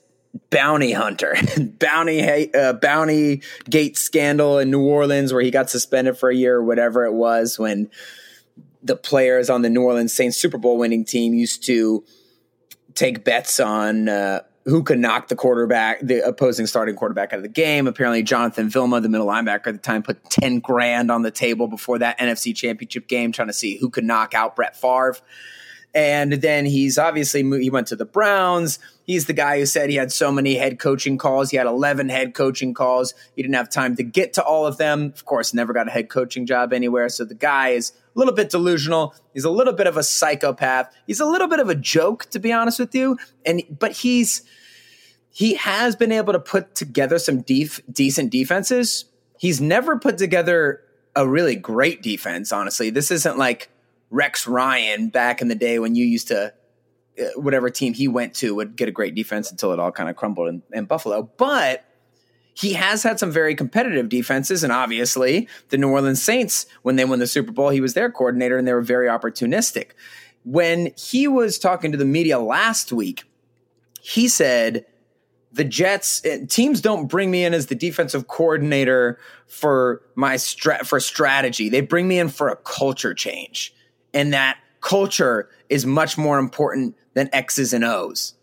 [0.50, 6.30] bounty hunter, bounty uh, bounty gate scandal in New Orleans, where he got suspended for
[6.30, 7.90] a year or whatever it was when
[8.82, 12.04] the players on the New Orleans Saints Super Bowl winning team used to
[12.94, 17.42] take bets on uh, who could knock the quarterback, the opposing starting quarterback out of
[17.42, 17.86] the game.
[17.86, 21.68] Apparently, Jonathan Vilma, the middle linebacker at the time, put ten grand on the table
[21.68, 25.16] before that NFC Championship game, trying to see who could knock out Brett Favre.
[25.94, 28.78] And then he's obviously he went to the Browns.
[29.04, 31.50] He's the guy who said he had so many head coaching calls.
[31.50, 33.12] He had 11 head coaching calls.
[33.36, 35.12] He didn't have time to get to all of them.
[35.14, 37.10] Of course, never got a head coaching job anywhere.
[37.10, 39.14] So the guy is a little bit delusional.
[39.34, 40.94] He's a little bit of a psychopath.
[41.06, 43.18] He's a little bit of a joke, to be honest with you.
[43.44, 44.42] And but he's
[45.30, 49.06] he has been able to put together some def, decent defenses.
[49.38, 50.82] He's never put together
[51.16, 52.52] a really great defense.
[52.52, 53.68] Honestly, this isn't like
[54.12, 56.52] Rex Ryan back in the day when you used to
[57.18, 60.08] uh, whatever team he went to would get a great defense until it all kind
[60.08, 61.30] of crumbled in, in Buffalo.
[61.38, 61.84] But
[62.54, 64.62] he has had some very competitive defenses.
[64.62, 68.10] And obviously, the New Orleans Saints, when they won the Super Bowl, he was their
[68.10, 69.92] coordinator and they were very opportunistic.
[70.44, 73.24] When he was talking to the media last week,
[74.02, 74.84] he said,
[75.52, 80.84] the Jets eh, teams don't bring me in as the defensive coordinator for my stra-
[80.84, 81.68] for strategy.
[81.68, 83.74] They bring me in for a culture change.
[84.14, 88.34] And that culture is much more important than X's and O's.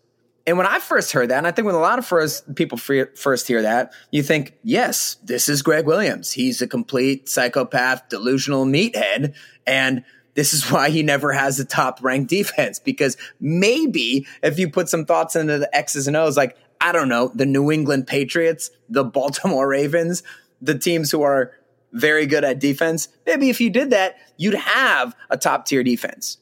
[0.46, 2.78] And when I first heard that, and I think when a lot of first people
[2.78, 6.32] first hear that, you think, yes, this is Gregg Williams.
[6.32, 9.34] He's a complete psychopath, delusional meathead.
[9.66, 10.02] And
[10.34, 14.88] this is why he never has a top ranked defense because maybe if you put
[14.88, 18.70] some thoughts into the X's and O's, like, I don't know, the New England Patriots,
[18.88, 20.22] the Baltimore Ravens,
[20.62, 21.52] the teams who are
[21.92, 26.38] very good at defense, maybe if you did that, you'd have a top tier defense.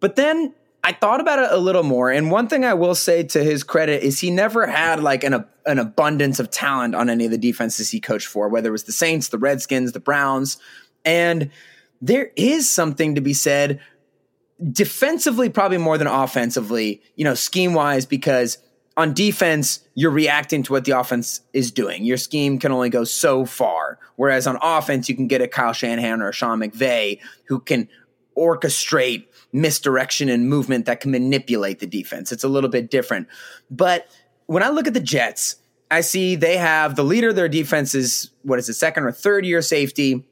[0.00, 3.22] But then I thought about it a little more, and one thing I will say
[3.22, 7.24] to his credit is he never had like an an abundance of talent on any
[7.24, 10.58] of the defenses he coached for, whether it was the Saints, the Redskins, the Browns,
[11.04, 11.50] and
[12.02, 13.80] there is something to be said
[14.70, 18.58] defensively, probably more than offensively, you know, scheme wise, because
[18.96, 22.04] on defense, you're reacting to what the offense is doing.
[22.04, 23.98] Your scheme can only go so far.
[24.16, 27.88] Whereas on offense, you can get a Kyle Shanahan or a Sean McVay who can
[28.36, 32.32] orchestrate misdirection and movement that can manipulate the defense.
[32.32, 33.28] It's a little bit different.
[33.70, 34.08] But
[34.46, 35.56] when I look at the Jets,
[35.90, 39.12] I see they have the leader of their defense is what is it, second or
[39.12, 40.24] third year safety,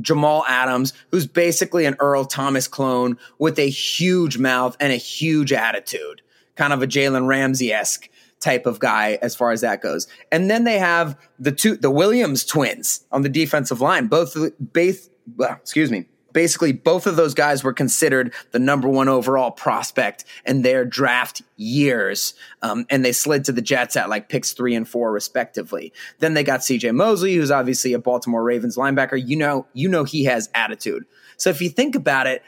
[0.00, 5.52] Jamal Adams, who's basically an Earl Thomas clone with a huge mouth and a huge
[5.52, 6.22] attitude,
[6.56, 8.08] kind of a Jalen Ramsey esque
[8.40, 10.06] type of guy as far as that goes.
[10.30, 15.08] And then they have the two, the Williams twins on the defensive line, both, both,
[15.38, 20.60] excuse me, basically both of those guys were considered the number one overall prospect in
[20.60, 22.34] their draft years.
[22.60, 25.94] Um, and they slid to the Jets at like picks three and four respectively.
[26.18, 29.18] Then they got CJ Mosley, who's obviously a Baltimore Ravens linebacker.
[29.26, 31.06] You know, you know, he has attitude.
[31.38, 32.42] So if you think about it,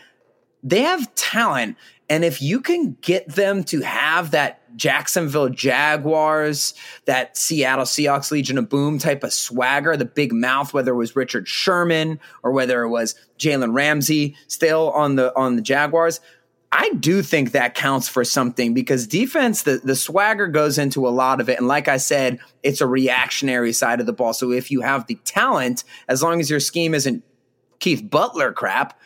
[0.63, 1.79] they have talent.
[2.09, 6.73] And if you can get them to have that Jacksonville Jaguars,
[7.05, 11.17] that Seattle Seahawks Legion of Boom type of swagger, the big mouth, whether it was
[11.17, 16.21] Richard Sherman or whether it was Jalen Ramsey still on the on the Jaguars.
[16.71, 21.11] I do think that counts for something because defense, the, the swagger goes into a
[21.11, 21.59] lot of it.
[21.59, 24.35] And like I said, it's a reactionary side of the ball.
[24.35, 27.25] So if you have the talent, as long as your scheme isn't
[27.79, 29.01] Keith Butler crap,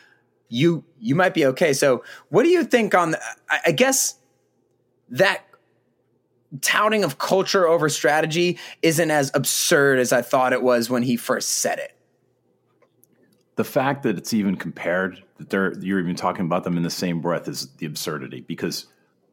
[0.53, 1.73] you you might be okay.
[1.73, 3.21] So what do you think on the,
[3.65, 4.15] I guess
[5.09, 5.43] that
[6.61, 11.17] touting of culture over strategy isn't as absurd as I thought it was when he
[11.17, 11.95] first said it.
[13.55, 16.89] The fact that it's even compared, that they're you're even talking about them in the
[16.89, 18.87] same breath is the absurdity because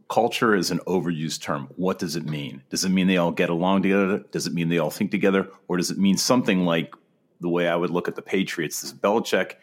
[0.09, 1.69] culture is an overused term.
[1.77, 2.63] What does it mean?
[2.71, 4.25] Does it mean they all get along together?
[4.31, 5.49] Does it mean they all think together?
[5.69, 6.95] Or does it mean something like
[7.41, 8.81] the way I would look at the Patriots?
[8.81, 9.55] This Belichick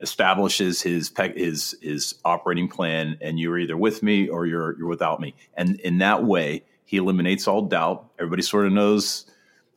[0.00, 5.20] establishes his his his operating plan, and you're either with me or you're you're without
[5.20, 5.34] me.
[5.54, 8.10] And in that way, he eliminates all doubt.
[8.18, 9.26] Everybody sort of knows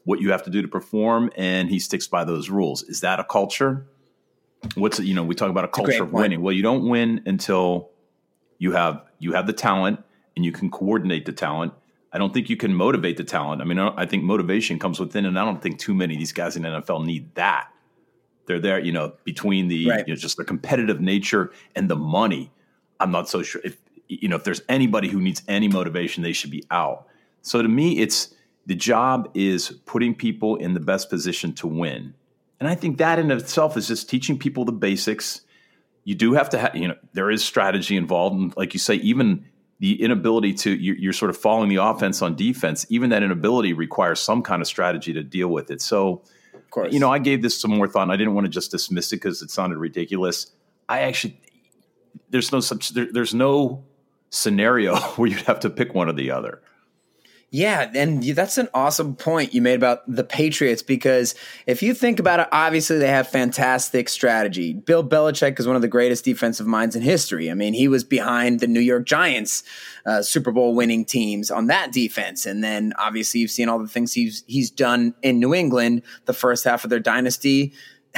[0.03, 2.83] what you have to do to perform, and he sticks by those rules.
[2.83, 3.87] Is that a culture?
[4.75, 6.41] What's you know we talk about a culture a of winning.
[6.41, 7.91] Well, you don't win until
[8.57, 9.99] you have you have the talent
[10.35, 11.73] and you can coordinate the talent.
[12.13, 13.61] I don't think you can motivate the talent.
[13.61, 16.31] I mean, I think motivation comes within, and I don't think too many of these
[16.31, 17.69] guys in the NFL need that.
[18.47, 20.07] They're there, you know, between the right.
[20.07, 22.51] you know, just the competitive nature and the money.
[22.99, 26.33] I'm not so sure if you know, if there's anybody who needs any motivation, they
[26.33, 27.07] should be out.
[27.41, 28.33] So to me, it's
[28.65, 32.13] the job is putting people in the best position to win.
[32.59, 35.41] And I think that in itself is just teaching people the basics.
[36.03, 38.35] You do have to have, you know, there is strategy involved.
[38.35, 39.45] And like you say, even
[39.79, 43.73] the inability to, you're, you're sort of following the offense on defense, even that inability
[43.73, 45.81] requires some kind of strategy to deal with it.
[45.81, 46.23] So,
[46.67, 46.93] of course.
[46.93, 49.13] you know, I gave this some more thought and I didn't want to just dismiss
[49.13, 50.51] it because it sounded ridiculous.
[50.89, 51.39] I actually,
[52.29, 53.85] there's no such, there, there's no
[54.31, 56.61] scenario where you'd have to pick one or the other.
[57.49, 61.33] Yeah, and that's an awesome point you made about the Patriots because
[61.65, 64.73] if you think about it, obviously they have fantastic strategy.
[64.73, 67.49] Bill Belichick is one of the greatest defensive minds in history.
[67.49, 69.63] I mean, he was behind the New York Giants
[70.05, 73.87] uh, Super Bowl winning teams on that defense, and then obviously you've seen all the
[73.87, 77.73] things he's he's done in New England the first half of their dynasty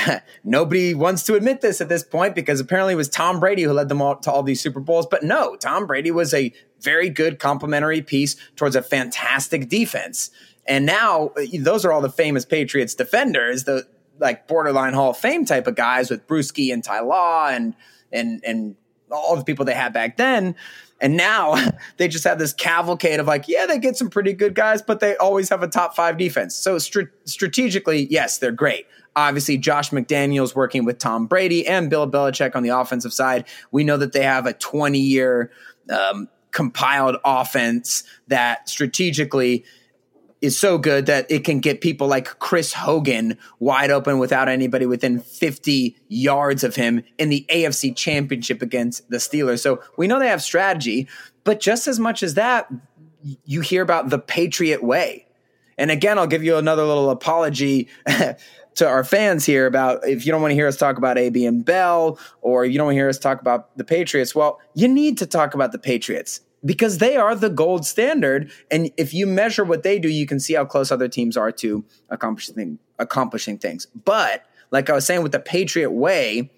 [0.43, 3.73] nobody wants to admit this at this point because apparently it was Tom Brady who
[3.73, 5.07] led them all to all these Super Bowls.
[5.07, 10.31] But no, Tom Brady was a very good complementary piece towards a fantastic defense.
[10.67, 13.87] And now those are all the famous Patriots defenders, the
[14.19, 17.73] like borderline Hall of Fame type of guys with Bruschi and Ty Law and
[18.11, 18.75] and and
[19.11, 20.55] all the people they had back then.
[21.01, 21.55] And now
[21.97, 24.99] they just have this cavalcade of like, yeah, they get some pretty good guys, but
[24.99, 26.55] they always have a top five defense.
[26.55, 28.85] So str- strategically, yes, they're great.
[29.15, 33.45] Obviously, Josh McDaniels working with Tom Brady and Bill Belichick on the offensive side.
[33.71, 35.51] We know that they have a 20 year
[35.89, 39.65] um, compiled offense that strategically
[40.41, 44.85] is so good that it can get people like Chris Hogan wide open without anybody
[44.85, 49.59] within 50 yards of him in the AFC championship against the Steelers.
[49.59, 51.07] So we know they have strategy,
[51.43, 52.71] but just as much as that,
[53.43, 55.25] you hear about the Patriot way.
[55.79, 57.87] And again, I'll give you another little apology
[58.75, 61.45] to our fans here about if you don't want to hear us talk about AB
[61.45, 64.35] and Bell or you don't want to hear us talk about the Patriots.
[64.35, 68.51] Well, you need to talk about the Patriots because they are the gold standard.
[68.69, 71.51] And if you measure what they do, you can see how close other teams are
[71.53, 73.87] to accomplishing accomplishing things.
[74.03, 76.51] But like I was saying with the Patriot way,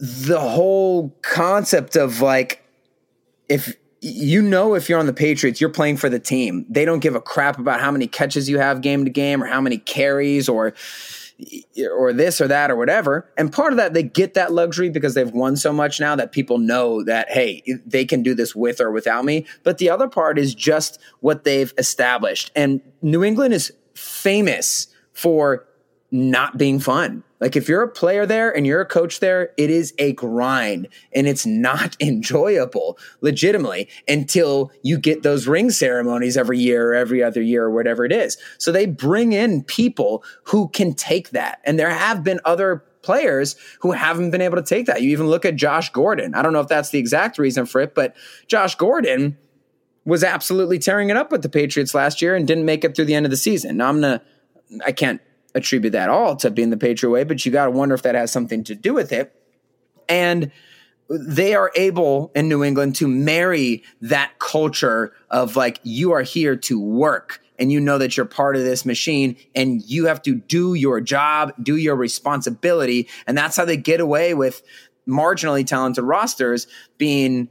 [0.00, 2.64] the whole concept of like
[3.48, 6.64] if you know if you're on the Patriots, you're playing for the team.
[6.68, 9.46] They don't give a crap about how many catches you have game to game or
[9.46, 10.74] how many carries or
[11.90, 13.30] or this or that or whatever.
[13.36, 16.32] And part of that, they get that luxury because they've won so much now that
[16.32, 19.46] people know that, hey, they can do this with or without me.
[19.62, 22.50] But the other part is just what they've established.
[22.54, 25.66] And New England is famous for
[26.10, 27.24] not being fun.
[27.40, 30.88] Like if you're a player there and you're a coach there, it is a grind
[31.14, 37.22] and it's not enjoyable legitimately until you get those ring ceremonies every year or every
[37.22, 38.36] other year or whatever it is.
[38.58, 41.60] So they bring in people who can take that.
[41.64, 45.00] And there have been other players who haven't been able to take that.
[45.00, 46.34] You even look at Josh Gordon.
[46.34, 48.14] I don't know if that's the exact reason for it, but
[48.46, 49.38] Josh Gordon
[50.04, 53.04] was absolutely tearing it up with the Patriots last year and didn't make it through
[53.06, 53.78] the end of the season.
[53.78, 54.24] Now I'm going to
[54.84, 55.20] I can't
[55.54, 58.14] attribute that all to being the Patriot way, but you got to wonder if that
[58.14, 59.34] has something to do with it.
[60.08, 60.50] And
[61.08, 66.54] they are able in New England to marry that culture of like, you are here
[66.56, 70.36] to work and you know that you're part of this machine and you have to
[70.36, 73.08] do your job, do your responsibility.
[73.26, 74.62] And that's how they get away with
[75.06, 77.48] marginally talented rosters being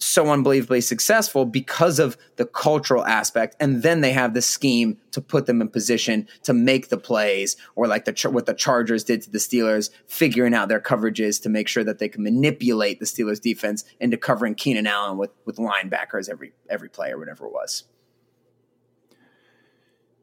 [0.00, 3.54] so unbelievably successful because of the cultural aspect.
[3.60, 7.56] And then they have the scheme to put them in position to make the plays
[7.76, 11.48] or like the what the Chargers did to the Steelers figuring out their coverages to
[11.48, 15.56] make sure that they can manipulate the Steelers defense into covering Keenan Allen with with
[15.56, 17.84] linebackers every every play or whatever it was.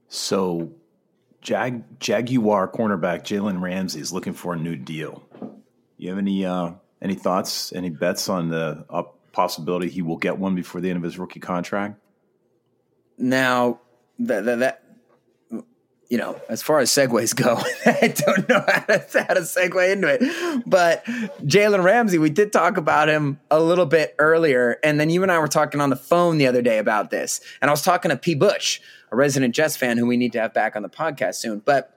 [0.10, 0.72] So
[1.42, 5.24] Jag Jaguar cornerback Jalen Ramsey is looking for a new deal.
[5.98, 10.40] You have any uh any thoughts any bets on the up possibility he will get
[10.40, 12.00] one before the end of his rookie contract?
[13.20, 13.80] Now,
[14.18, 14.84] that, that, that
[16.10, 19.92] you know, as far as segues go, I don't know how to, how to segue
[19.92, 20.64] into it.
[20.66, 24.78] But Jalen Ramsey, we did talk about him a little bit earlier.
[24.84, 27.40] And then you and I were talking on the phone the other day about this.
[27.62, 28.34] And I was talking to P.
[28.34, 28.80] Bush,
[29.12, 31.60] a resident Jets fan who we need to have back on the podcast soon.
[31.60, 31.97] But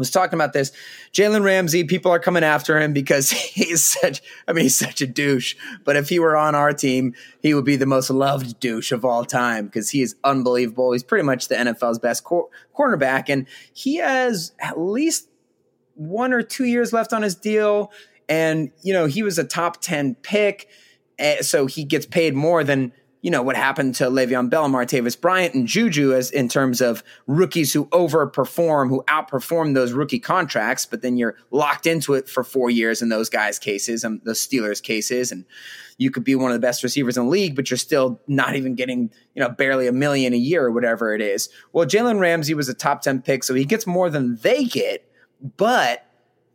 [0.00, 0.72] was talking about this.
[1.12, 5.06] Jalen Ramsey, people are coming after him because he's such, I mean, he's such a
[5.06, 5.54] douche.
[5.84, 9.04] But if he were on our team, he would be the most loved douche of
[9.04, 10.90] all time because he is unbelievable.
[10.90, 13.28] He's pretty much the NFL's best cor- cornerback.
[13.28, 15.28] And he has at least
[15.94, 17.92] one or two years left on his deal.
[18.28, 20.68] And, you know, he was a top 10 pick.
[21.18, 22.92] Eh, so he gets paid more than
[23.22, 27.04] you know, what happened to Le'Veon Bell, Martavis Bryant, and Juju as in terms of
[27.26, 32.42] rookies who overperform, who outperform those rookie contracts, but then you're locked into it for
[32.42, 35.32] four years in those guys' cases um, and the Steelers' cases.
[35.32, 35.44] And
[35.98, 38.56] you could be one of the best receivers in the league, but you're still not
[38.56, 41.50] even getting, you know, barely a million a year or whatever it is.
[41.74, 45.06] Well, Jalen Ramsey was a top 10 pick, so he gets more than they get,
[45.58, 46.06] but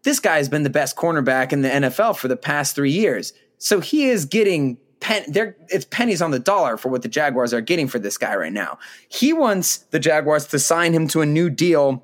[0.01, 3.33] this guy has been the best cornerback in the NFL for the past three years.
[3.57, 7.53] So he is getting pen, they're, it's pennies on the dollar for what the Jaguars
[7.53, 8.79] are getting for this guy right now.
[9.07, 12.03] He wants the Jaguars to sign him to a new deal.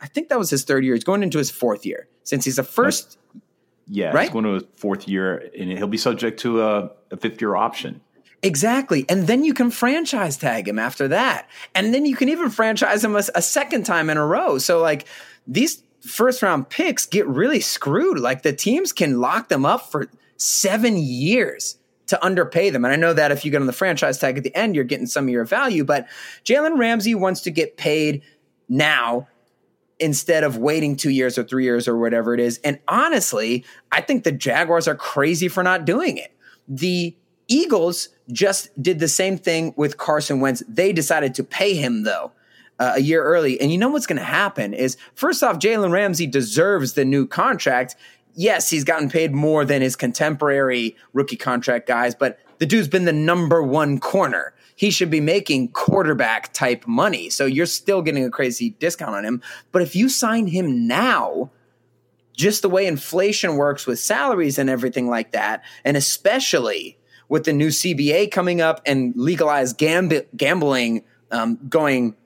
[0.00, 0.94] I think that was his third year.
[0.94, 3.18] He's going into his fourth year since he's the first.
[3.86, 4.22] Yeah, right?
[4.22, 7.54] he's going to his fourth year, and he'll be subject to a, a fifth year
[7.54, 8.00] option.
[8.42, 9.04] Exactly.
[9.08, 11.48] And then you can franchise tag him after that.
[11.74, 14.58] And then you can even franchise him a, a, second time in a row.
[14.58, 15.06] So, like,
[15.46, 18.18] these first round picks get really screwed.
[18.18, 21.76] Like, the teams can lock them up for seven years
[22.10, 22.84] to underpay them.
[22.84, 24.84] And I know that if you get on the franchise tag at the end, you're
[24.84, 26.06] getting some of your value, but
[26.44, 28.22] Jalen Ramsey wants to get paid
[28.68, 29.28] now
[30.00, 32.58] instead of waiting two years or three years or whatever it is.
[32.64, 36.36] And honestly, I think the Jaguars are crazy for not doing it.
[36.66, 40.62] The Eagles just did the same thing with Carson Wentz.
[40.68, 42.32] They decided to pay him though.
[42.78, 43.60] Uh, a year early.
[43.60, 47.26] And you know what's going to happen is first off, Jalen Ramsey deserves the new
[47.26, 47.94] contract
[48.40, 53.04] yes, he's gotten paid more than his contemporary rookie contract guys, but the dude's been
[53.04, 54.54] the number one corner.
[54.76, 57.28] He should be making quarterback type money.
[57.28, 59.42] So you're still getting a crazy discount on him.
[59.72, 61.50] But if you sign him now,
[62.32, 67.52] just the way inflation works with salaries and everything like that, and especially with the
[67.52, 72.16] new CBA coming up and legalized gamb- gambling um, going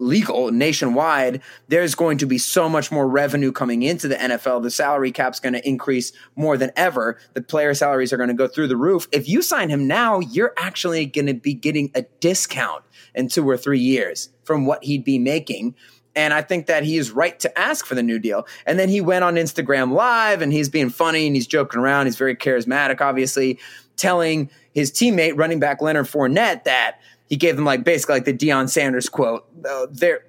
[0.00, 4.62] legal nationwide, there's going to be so much more revenue coming into the NFL.
[4.62, 7.18] The salary cap's going to increase more than ever.
[7.34, 9.06] The player salaries are going to go through the roof.
[9.12, 12.82] If you sign him now, you're actually going to be getting a discount
[13.14, 15.74] in two or three years from what he'd be making.
[16.16, 18.46] And I think that he is right to ask for the new deal.
[18.66, 22.06] And then he went on Instagram Live and he's being funny and he's joking around.
[22.06, 23.58] He's very charismatic, obviously,
[23.96, 28.34] telling his teammate, running back Leonard Fournette, that he gave them like basically like the
[28.36, 29.46] Deion Sanders quote.
[29.64, 30.24] Uh, they're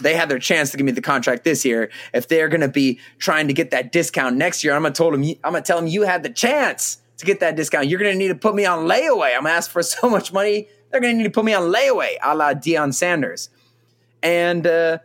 [0.00, 1.90] they had their chance to give me the contract this year.
[2.12, 4.96] If they're going to be trying to get that discount next year, I'm going to
[4.96, 7.88] told them I'm to tell them you had the chance to get that discount.
[7.88, 9.36] You're going to need to put me on layaway.
[9.36, 10.68] I'm to ask for so much money.
[10.90, 13.50] They're going to need to put me on layaway, a la Deion Sanders.
[14.22, 14.98] And uh,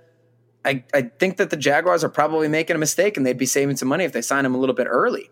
[0.64, 3.76] I, I think that the Jaguars are probably making a mistake, and they'd be saving
[3.76, 5.30] some money if they sign him a little bit early.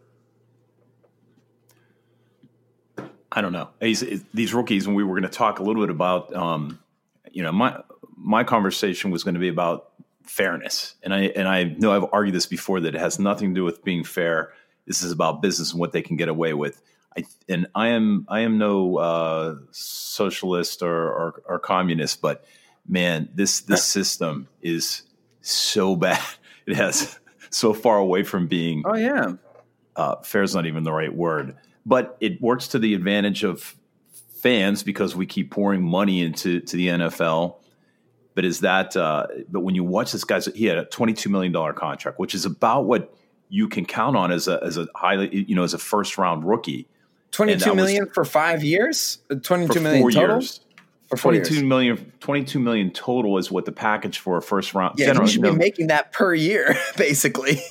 [3.37, 3.69] I don't know.
[3.79, 6.79] These, these rookies, and we were going to talk a little bit about, um,
[7.31, 7.83] you know, my
[8.15, 9.91] my conversation was going to be about
[10.23, 13.59] fairness, and I and I know I've argued this before that it has nothing to
[13.59, 14.53] do with being fair.
[14.87, 16.81] This is about business and what they can get away with.
[17.15, 22.43] I, and I am I am no uh, socialist or, or, or communist, but
[22.87, 25.03] man, this this system is
[25.41, 26.23] so bad.
[26.65, 27.17] It has
[27.49, 28.83] so far away from being.
[28.85, 29.35] Oh yeah,
[29.95, 31.55] uh, fair is not even the right word
[31.87, 33.75] but it works to the advantage of
[34.41, 37.55] fans because we keep pouring money into to the NFL.
[38.35, 38.95] But is that?
[38.95, 42.19] Uh, but when you watch this guy's, he had a twenty two million dollar contract,
[42.19, 43.15] which is about what
[43.49, 46.43] you can count on as a as a highly you know as a first round
[46.43, 46.87] rookie.
[47.31, 49.19] Twenty two million for five years.
[49.41, 50.35] Twenty two million total.
[50.35, 50.59] Years.
[51.07, 51.63] For 22 years.
[51.63, 54.99] million, 22 million total is what the package for a first round.
[54.99, 57.61] Yeah, you should be making that per year, basically.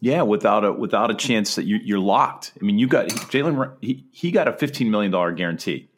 [0.00, 2.52] Yeah, without a without a chance that you, are locked.
[2.60, 3.74] I mean, you got Jalen.
[3.82, 5.90] He, he got a fifteen million dollar guarantee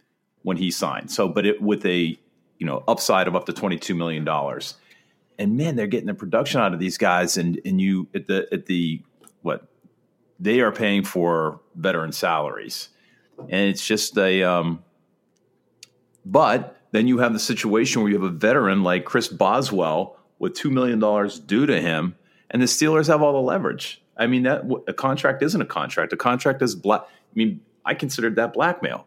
[0.43, 1.11] when he signed.
[1.11, 2.19] So, but it with a
[2.59, 4.75] you know upside of up to twenty two million dollars.
[5.39, 8.49] And man, they're getting the production out of these guys, and and you at the
[8.53, 9.01] at the
[9.43, 9.69] what
[10.41, 12.89] they are paying for veteran salaries,
[13.39, 14.43] and it's just a.
[14.43, 14.83] Um,
[16.25, 20.55] but then you have the situation where you have a veteran like Chris Boswell with
[20.55, 22.17] two million dollars due to him
[22.53, 24.01] and the Steelers have all the leverage.
[24.17, 26.13] I mean, that a contract isn't a contract.
[26.13, 27.01] A contract is black.
[27.03, 29.07] I mean, I considered that blackmail.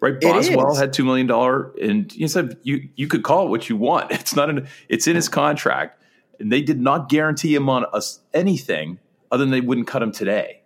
[0.00, 3.68] Right, Boswell had two million dollar, and you said you you could call it what
[3.68, 4.12] you want.
[4.12, 4.68] It's not an.
[4.88, 6.02] It's in his contract,
[6.38, 8.98] and they did not guarantee him on us anything
[9.32, 10.62] other than they wouldn't cut him today.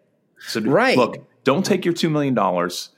[0.49, 0.97] So right.
[0.97, 2.91] look, don't take your two million dollars.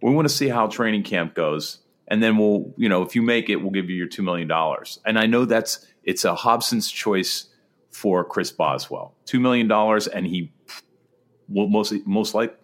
[0.00, 3.20] We want to see how training camp goes, and then we'll, you know, if you
[3.20, 4.98] make it, we'll give you your two million dollars.
[5.04, 7.48] And I know that's it's a Hobson's choice
[7.92, 9.14] for Chris Boswell.
[9.26, 9.70] $2 million,
[10.12, 10.52] and he
[11.48, 12.58] will most, most like,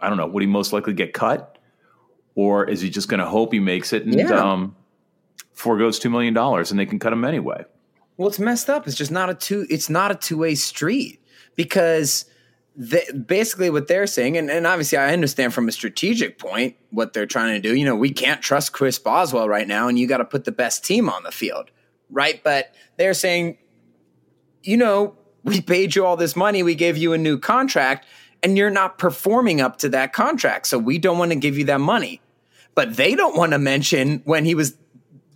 [0.00, 1.58] I don't know, would he most likely get cut?
[2.34, 4.32] Or is he just going to hope he makes it and yeah.
[4.32, 4.74] um,
[5.52, 7.64] foregoes $2 million and they can cut him anyway?
[8.16, 8.86] Well, it's messed up.
[8.86, 11.22] It's just not a two, it's not a two way street
[11.56, 12.26] because
[12.76, 17.12] they, basically what they're saying, and, and obviously I understand from a strategic point what
[17.12, 17.74] they're trying to do.
[17.74, 20.52] You know, we can't trust Chris Boswell right now, and you got to put the
[20.52, 21.70] best team on the field,
[22.10, 22.42] right?
[22.42, 23.58] But they're saying
[24.62, 28.06] you know, we paid you all this money, we gave you a new contract,
[28.42, 30.66] and you're not performing up to that contract.
[30.66, 32.20] So we don't want to give you that money.
[32.74, 34.76] But they don't want to mention when he was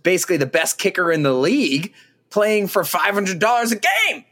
[0.03, 1.93] basically the best kicker in the league
[2.29, 4.25] playing for $500 a game.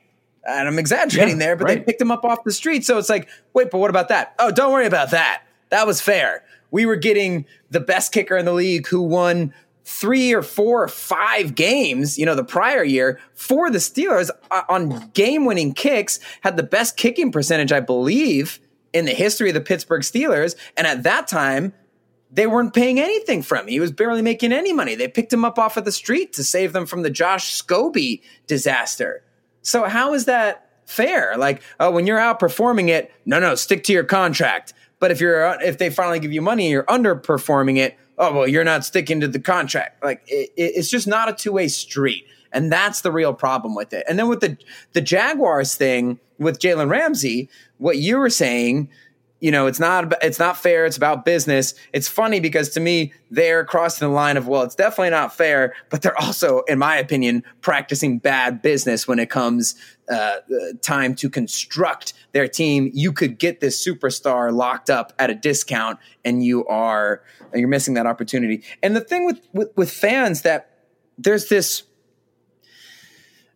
[0.45, 1.79] And I'm exaggerating yeah, there, but right.
[1.79, 2.85] they picked him up off the street.
[2.85, 4.35] So it's like, wait, but what about that?
[4.39, 5.43] Oh, don't worry about that.
[5.69, 6.43] That was fair.
[6.71, 9.53] We were getting the best kicker in the league who won
[9.85, 14.61] three or four or five games, you know, the prior year for the Steelers uh,
[14.69, 18.59] on game winning kicks, had the best kicking percentage, I believe,
[18.93, 20.55] in the history of the Pittsburgh Steelers.
[20.77, 21.73] And at that time,
[22.31, 23.67] they weren't paying anything from him.
[23.67, 24.95] He was barely making any money.
[24.95, 28.21] They picked him up off of the street to save them from the Josh Scobee
[28.47, 29.23] disaster.
[29.61, 31.35] So how is that fair?
[31.37, 34.73] Like, oh, when you're outperforming it, no, no, stick to your contract.
[34.99, 38.63] But if you're if they finally give you money you're underperforming it, oh well you're
[38.63, 43.01] not sticking to the contract like it, it's just not a two-way street and that's
[43.01, 44.57] the real problem with it and then with the
[44.93, 48.89] the jaguars thing with jalen ramsey what you were saying
[49.43, 50.85] you know, it's not it's not fair.
[50.85, 51.75] It's about business.
[51.91, 55.73] It's funny because to me, they're crossing the line of well, it's definitely not fair,
[55.89, 59.75] but they're also, in my opinion, practicing bad business when it comes
[60.09, 60.37] uh,
[60.81, 62.91] time to construct their team.
[62.93, 67.23] You could get this superstar locked up at a discount, and you are
[67.53, 68.63] you're missing that opportunity.
[68.81, 70.85] And the thing with with, with fans that
[71.17, 71.83] there's this.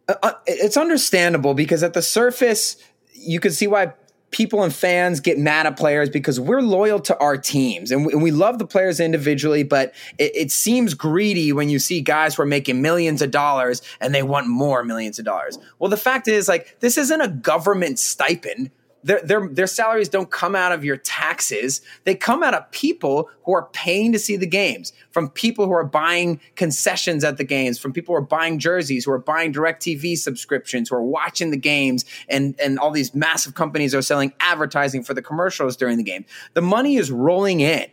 [0.08, 2.78] Uh, uh it's understandable because at the surface,
[3.14, 3.94] you can see why
[4.32, 8.14] people and fans get mad at players because we're loyal to our teams and we,
[8.14, 12.36] and we love the players individually, but it, it, seems greedy when you see guys
[12.36, 15.58] who are making millions of dollars and they want more millions of dollars.
[15.80, 18.72] Well, the fact is, like, this isn't a government stipend
[19.08, 21.82] their, their, their salaries don't come out of your taxes.
[22.04, 25.72] They come out of people who are paying to see the games, from people who
[25.72, 29.54] are buying concessions at the games, from people who are buying jerseys, who are buying
[29.54, 34.34] DirecTV subscriptions, who are watching the games, and, and all these massive companies are selling
[34.42, 36.26] advertising for the commercials during the game.
[36.54, 37.86] The money is rolling in.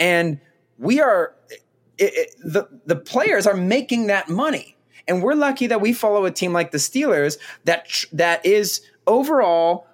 [0.00, 0.40] And
[0.78, 1.32] we are,
[1.96, 4.76] it, it, the, the players are making that money.
[5.06, 9.86] And we're lucky that we follow a team like the Steelers that that is overall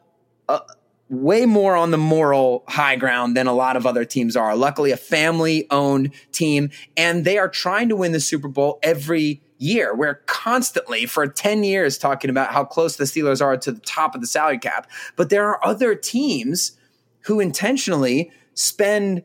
[0.53, 0.61] uh,
[1.09, 4.57] way more on the moral high ground than a lot of other teams are.
[4.57, 9.43] Luckily, a family owned team, and they are trying to win the Super Bowl every
[9.59, 9.95] year.
[9.95, 14.15] We're constantly, for 10 years, talking about how close the Steelers are to the top
[14.15, 14.91] of the salary cap.
[15.17, 16.79] But there are other teams
[17.21, 19.23] who intentionally spend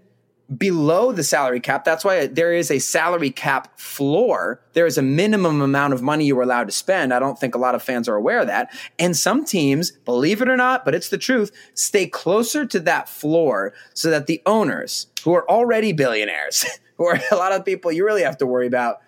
[0.56, 1.84] below the salary cap.
[1.84, 4.62] That's why there is a salary cap floor.
[4.74, 7.14] There is a minimum amount of money you are allowed to spend.
[7.14, 8.74] I don't think a lot of fans are aware of that.
[8.98, 13.10] And some teams, believe it or not, but it's the truth, stay closer to that
[13.10, 16.66] floor so that the owners who are already billionaires,
[16.98, 19.02] who are a lot of people you really have to worry about,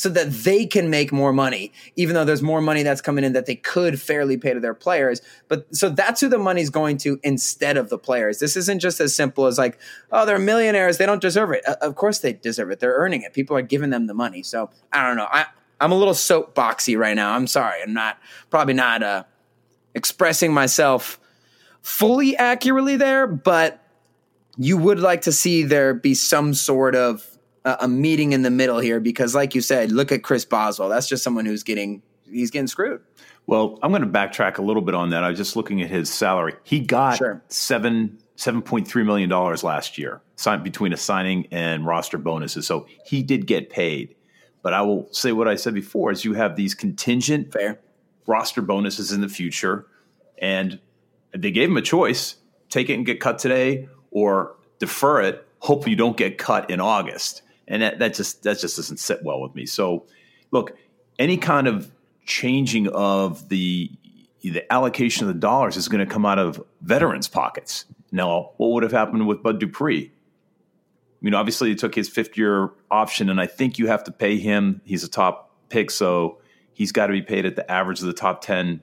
[0.00, 3.34] so that they can make more money, even though there's more money that's coming in
[3.34, 5.20] that they could fairly pay to their players.
[5.46, 8.38] But so that's who the money's going to instead of the players.
[8.38, 9.78] This isn't just as simple as like,
[10.10, 10.96] oh, they're millionaires.
[10.96, 11.62] They don't deserve it.
[11.66, 12.80] Of course they deserve it.
[12.80, 13.34] They're earning it.
[13.34, 14.42] People are giving them the money.
[14.42, 15.28] So I don't know.
[15.30, 15.44] I,
[15.82, 17.34] I'm a little soapboxy right now.
[17.34, 17.82] I'm sorry.
[17.82, 19.24] I'm not probably not uh,
[19.94, 21.20] expressing myself
[21.82, 23.84] fully accurately there, but
[24.56, 27.29] you would like to see there be some sort of
[27.64, 30.88] a, a meeting in the middle here because, like you said, look at Chris Boswell.
[30.88, 33.00] That's just someone who's getting he's getting screwed.
[33.46, 35.24] Well, I'm going to backtrack a little bit on that.
[35.24, 36.54] I was just looking at his salary.
[36.62, 37.42] He got sure.
[37.48, 42.66] seven seven point three million dollars last year, signed between a signing and roster bonuses.
[42.66, 44.14] So he did get paid.
[44.62, 47.80] But I will say what I said before: is you have these contingent fair
[48.26, 49.86] roster bonuses in the future,
[50.38, 50.78] and
[51.32, 52.36] they gave him a choice:
[52.68, 55.46] take it and get cut today, or defer it.
[55.58, 59.22] Hope you don't get cut in August and that, that just that just doesn't sit
[59.22, 59.64] well with me.
[59.64, 60.06] So,
[60.50, 60.76] look,
[61.18, 61.90] any kind of
[62.26, 63.90] changing of the
[64.42, 67.84] the allocation of the dollars is going to come out of veterans' pockets.
[68.10, 70.10] Now, what would have happened with Bud Dupree?
[70.12, 74.12] I mean, obviously, he took his fifth year option, and I think you have to
[74.12, 74.80] pay him.
[74.84, 76.40] He's a top pick, so
[76.72, 78.82] he's got to be paid at the average of the top 10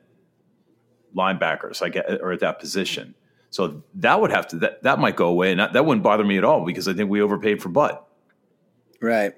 [1.15, 3.15] linebackers, I get, or at that position.
[3.49, 5.49] So that would have to, that, that might go away.
[5.51, 7.97] And that, that wouldn't bother me at all because I think we overpaid for Bud.
[9.01, 9.33] Right.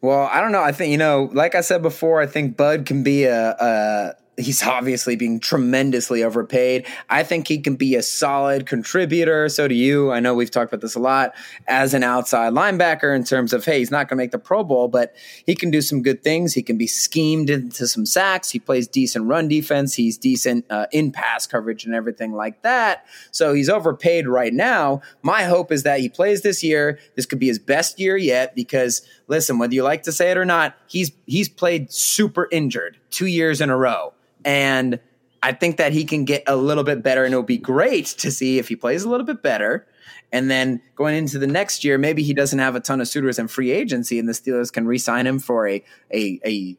[0.00, 0.62] Well, I don't know.
[0.62, 4.14] I think you know, like I said before, I think Bud can be a, a
[4.36, 6.86] he's obviously being tremendously overpaid.
[7.08, 9.48] I think he can be a solid contributor.
[9.48, 10.10] So do you.
[10.10, 11.34] I know we've talked about this a lot
[11.68, 14.64] as an outside linebacker in terms of, hey, he's not going to make the Pro
[14.64, 15.14] Bowl, but
[15.46, 16.54] he can do some good things.
[16.54, 18.50] He can be schemed into some sacks.
[18.50, 19.94] He plays decent run defense.
[19.94, 23.06] He's decent uh, in pass coverage and everything like that.
[23.30, 25.02] So he's overpaid right now.
[25.22, 26.98] My hope is that he plays this year.
[27.14, 30.36] This could be his best year yet because listen, whether you like to say it
[30.36, 34.12] or not, he's he's played super injured two years in a row.
[34.44, 35.00] And
[35.42, 38.30] I think that he can get a little bit better, and it'll be great to
[38.30, 39.86] see if he plays a little bit better.
[40.32, 43.38] And then going into the next year, maybe he doesn't have a ton of suitors
[43.38, 46.76] in free agency, and the Steelers can re-sign him for a a, a,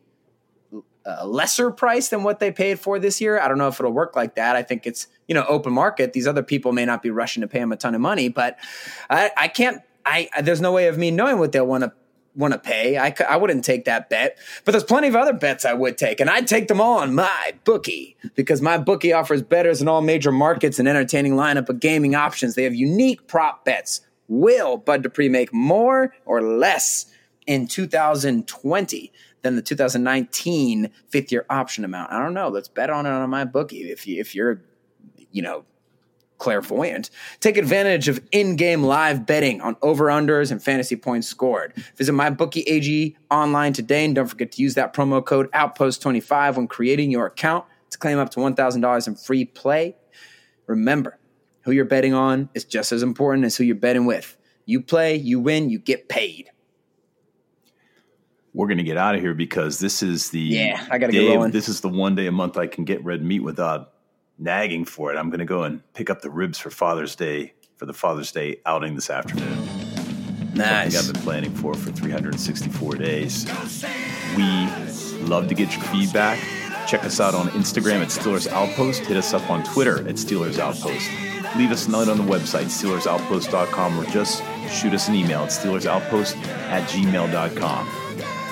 [1.06, 3.40] a lesser price than what they paid for this year.
[3.40, 4.56] I don't know if it'll work like that.
[4.56, 6.14] I think it's you know open market.
[6.14, 8.58] These other people may not be rushing to pay him a ton of money, but
[9.10, 9.82] I, I can't.
[10.06, 11.94] I there's no way of me knowing what they'll want to
[12.36, 12.98] want to pay.
[12.98, 16.20] I, I wouldn't take that bet, but there's plenty of other bets I would take,
[16.20, 20.02] and I'd take them all on my bookie because my bookie offers bettors in all
[20.02, 22.56] major markets and entertaining lineup of gaming options.
[22.56, 24.02] They have unique prop bets.
[24.28, 27.06] Will Bud Dupree make more or less
[27.46, 29.12] in 2020
[29.44, 32.12] than the 2019 fifth year option amount?
[32.12, 32.50] I don't know.
[32.50, 33.92] Let's bet on it on my bookie.
[33.92, 34.62] If you if you're
[35.32, 35.66] you know
[36.38, 37.10] clairvoyant.
[37.40, 41.74] Take advantage of in-game live betting on over-unders and fantasy points scored.
[41.96, 46.68] Visit MyBookie AG online today and don't forget to use that promo code OUTPOST25 when
[46.68, 49.96] creating your account to claim up to $1,000 in free play.
[50.68, 51.18] Remember,
[51.62, 54.38] Who you're betting on is just as important as who you're betting with.
[54.66, 56.50] You play, you win, you get paid.
[58.54, 61.24] We're going to get out of here because this is the Yeah, I gotta get
[61.24, 61.52] of- rolling.
[61.52, 63.94] This is the one day a month I can get red meat without
[64.38, 65.18] nagging for it.
[65.18, 68.32] I'm going to go and pick up the ribs for Father's Day for the Father's
[68.32, 69.66] Day outing this afternoon.
[70.56, 70.98] Something Nice.
[70.98, 73.46] I've been planning for for 364 days.
[74.38, 74.68] We
[75.26, 76.40] love to get your feedback.
[76.88, 79.06] Check us out on Instagram at Steelers Outpost.
[79.06, 81.10] Hit us up on Twitter at Steelers Outpost.
[81.58, 85.50] Leave us a note on the website, SteelersOutpost.com, or just shoot us an email at
[85.50, 86.38] SteelersOutpost
[86.70, 87.90] at gmail.com.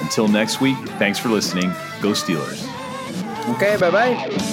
[0.01, 1.69] Until next week, thanks for listening.
[2.01, 2.67] Go Steelers.
[3.55, 4.52] Okay, bye bye.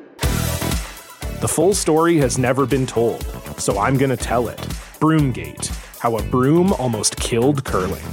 [1.41, 3.25] The full story has never been told,
[3.57, 4.59] so I'm going to tell it.
[4.99, 8.05] Broomgate How a Broom Almost Killed Curling.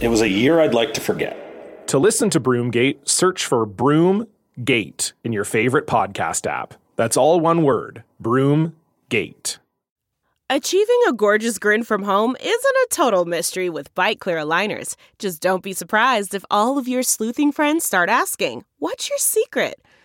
[0.00, 1.86] It was a year I'd like to forget.
[1.86, 6.74] To listen to Broomgate, search for Broomgate in your favorite podcast app.
[6.96, 9.58] That's all one word Broomgate.
[10.50, 14.96] Achieving a gorgeous grin from home isn't a total mystery with Byte Clear aligners.
[15.20, 19.80] Just don't be surprised if all of your sleuthing friends start asking, What's your secret?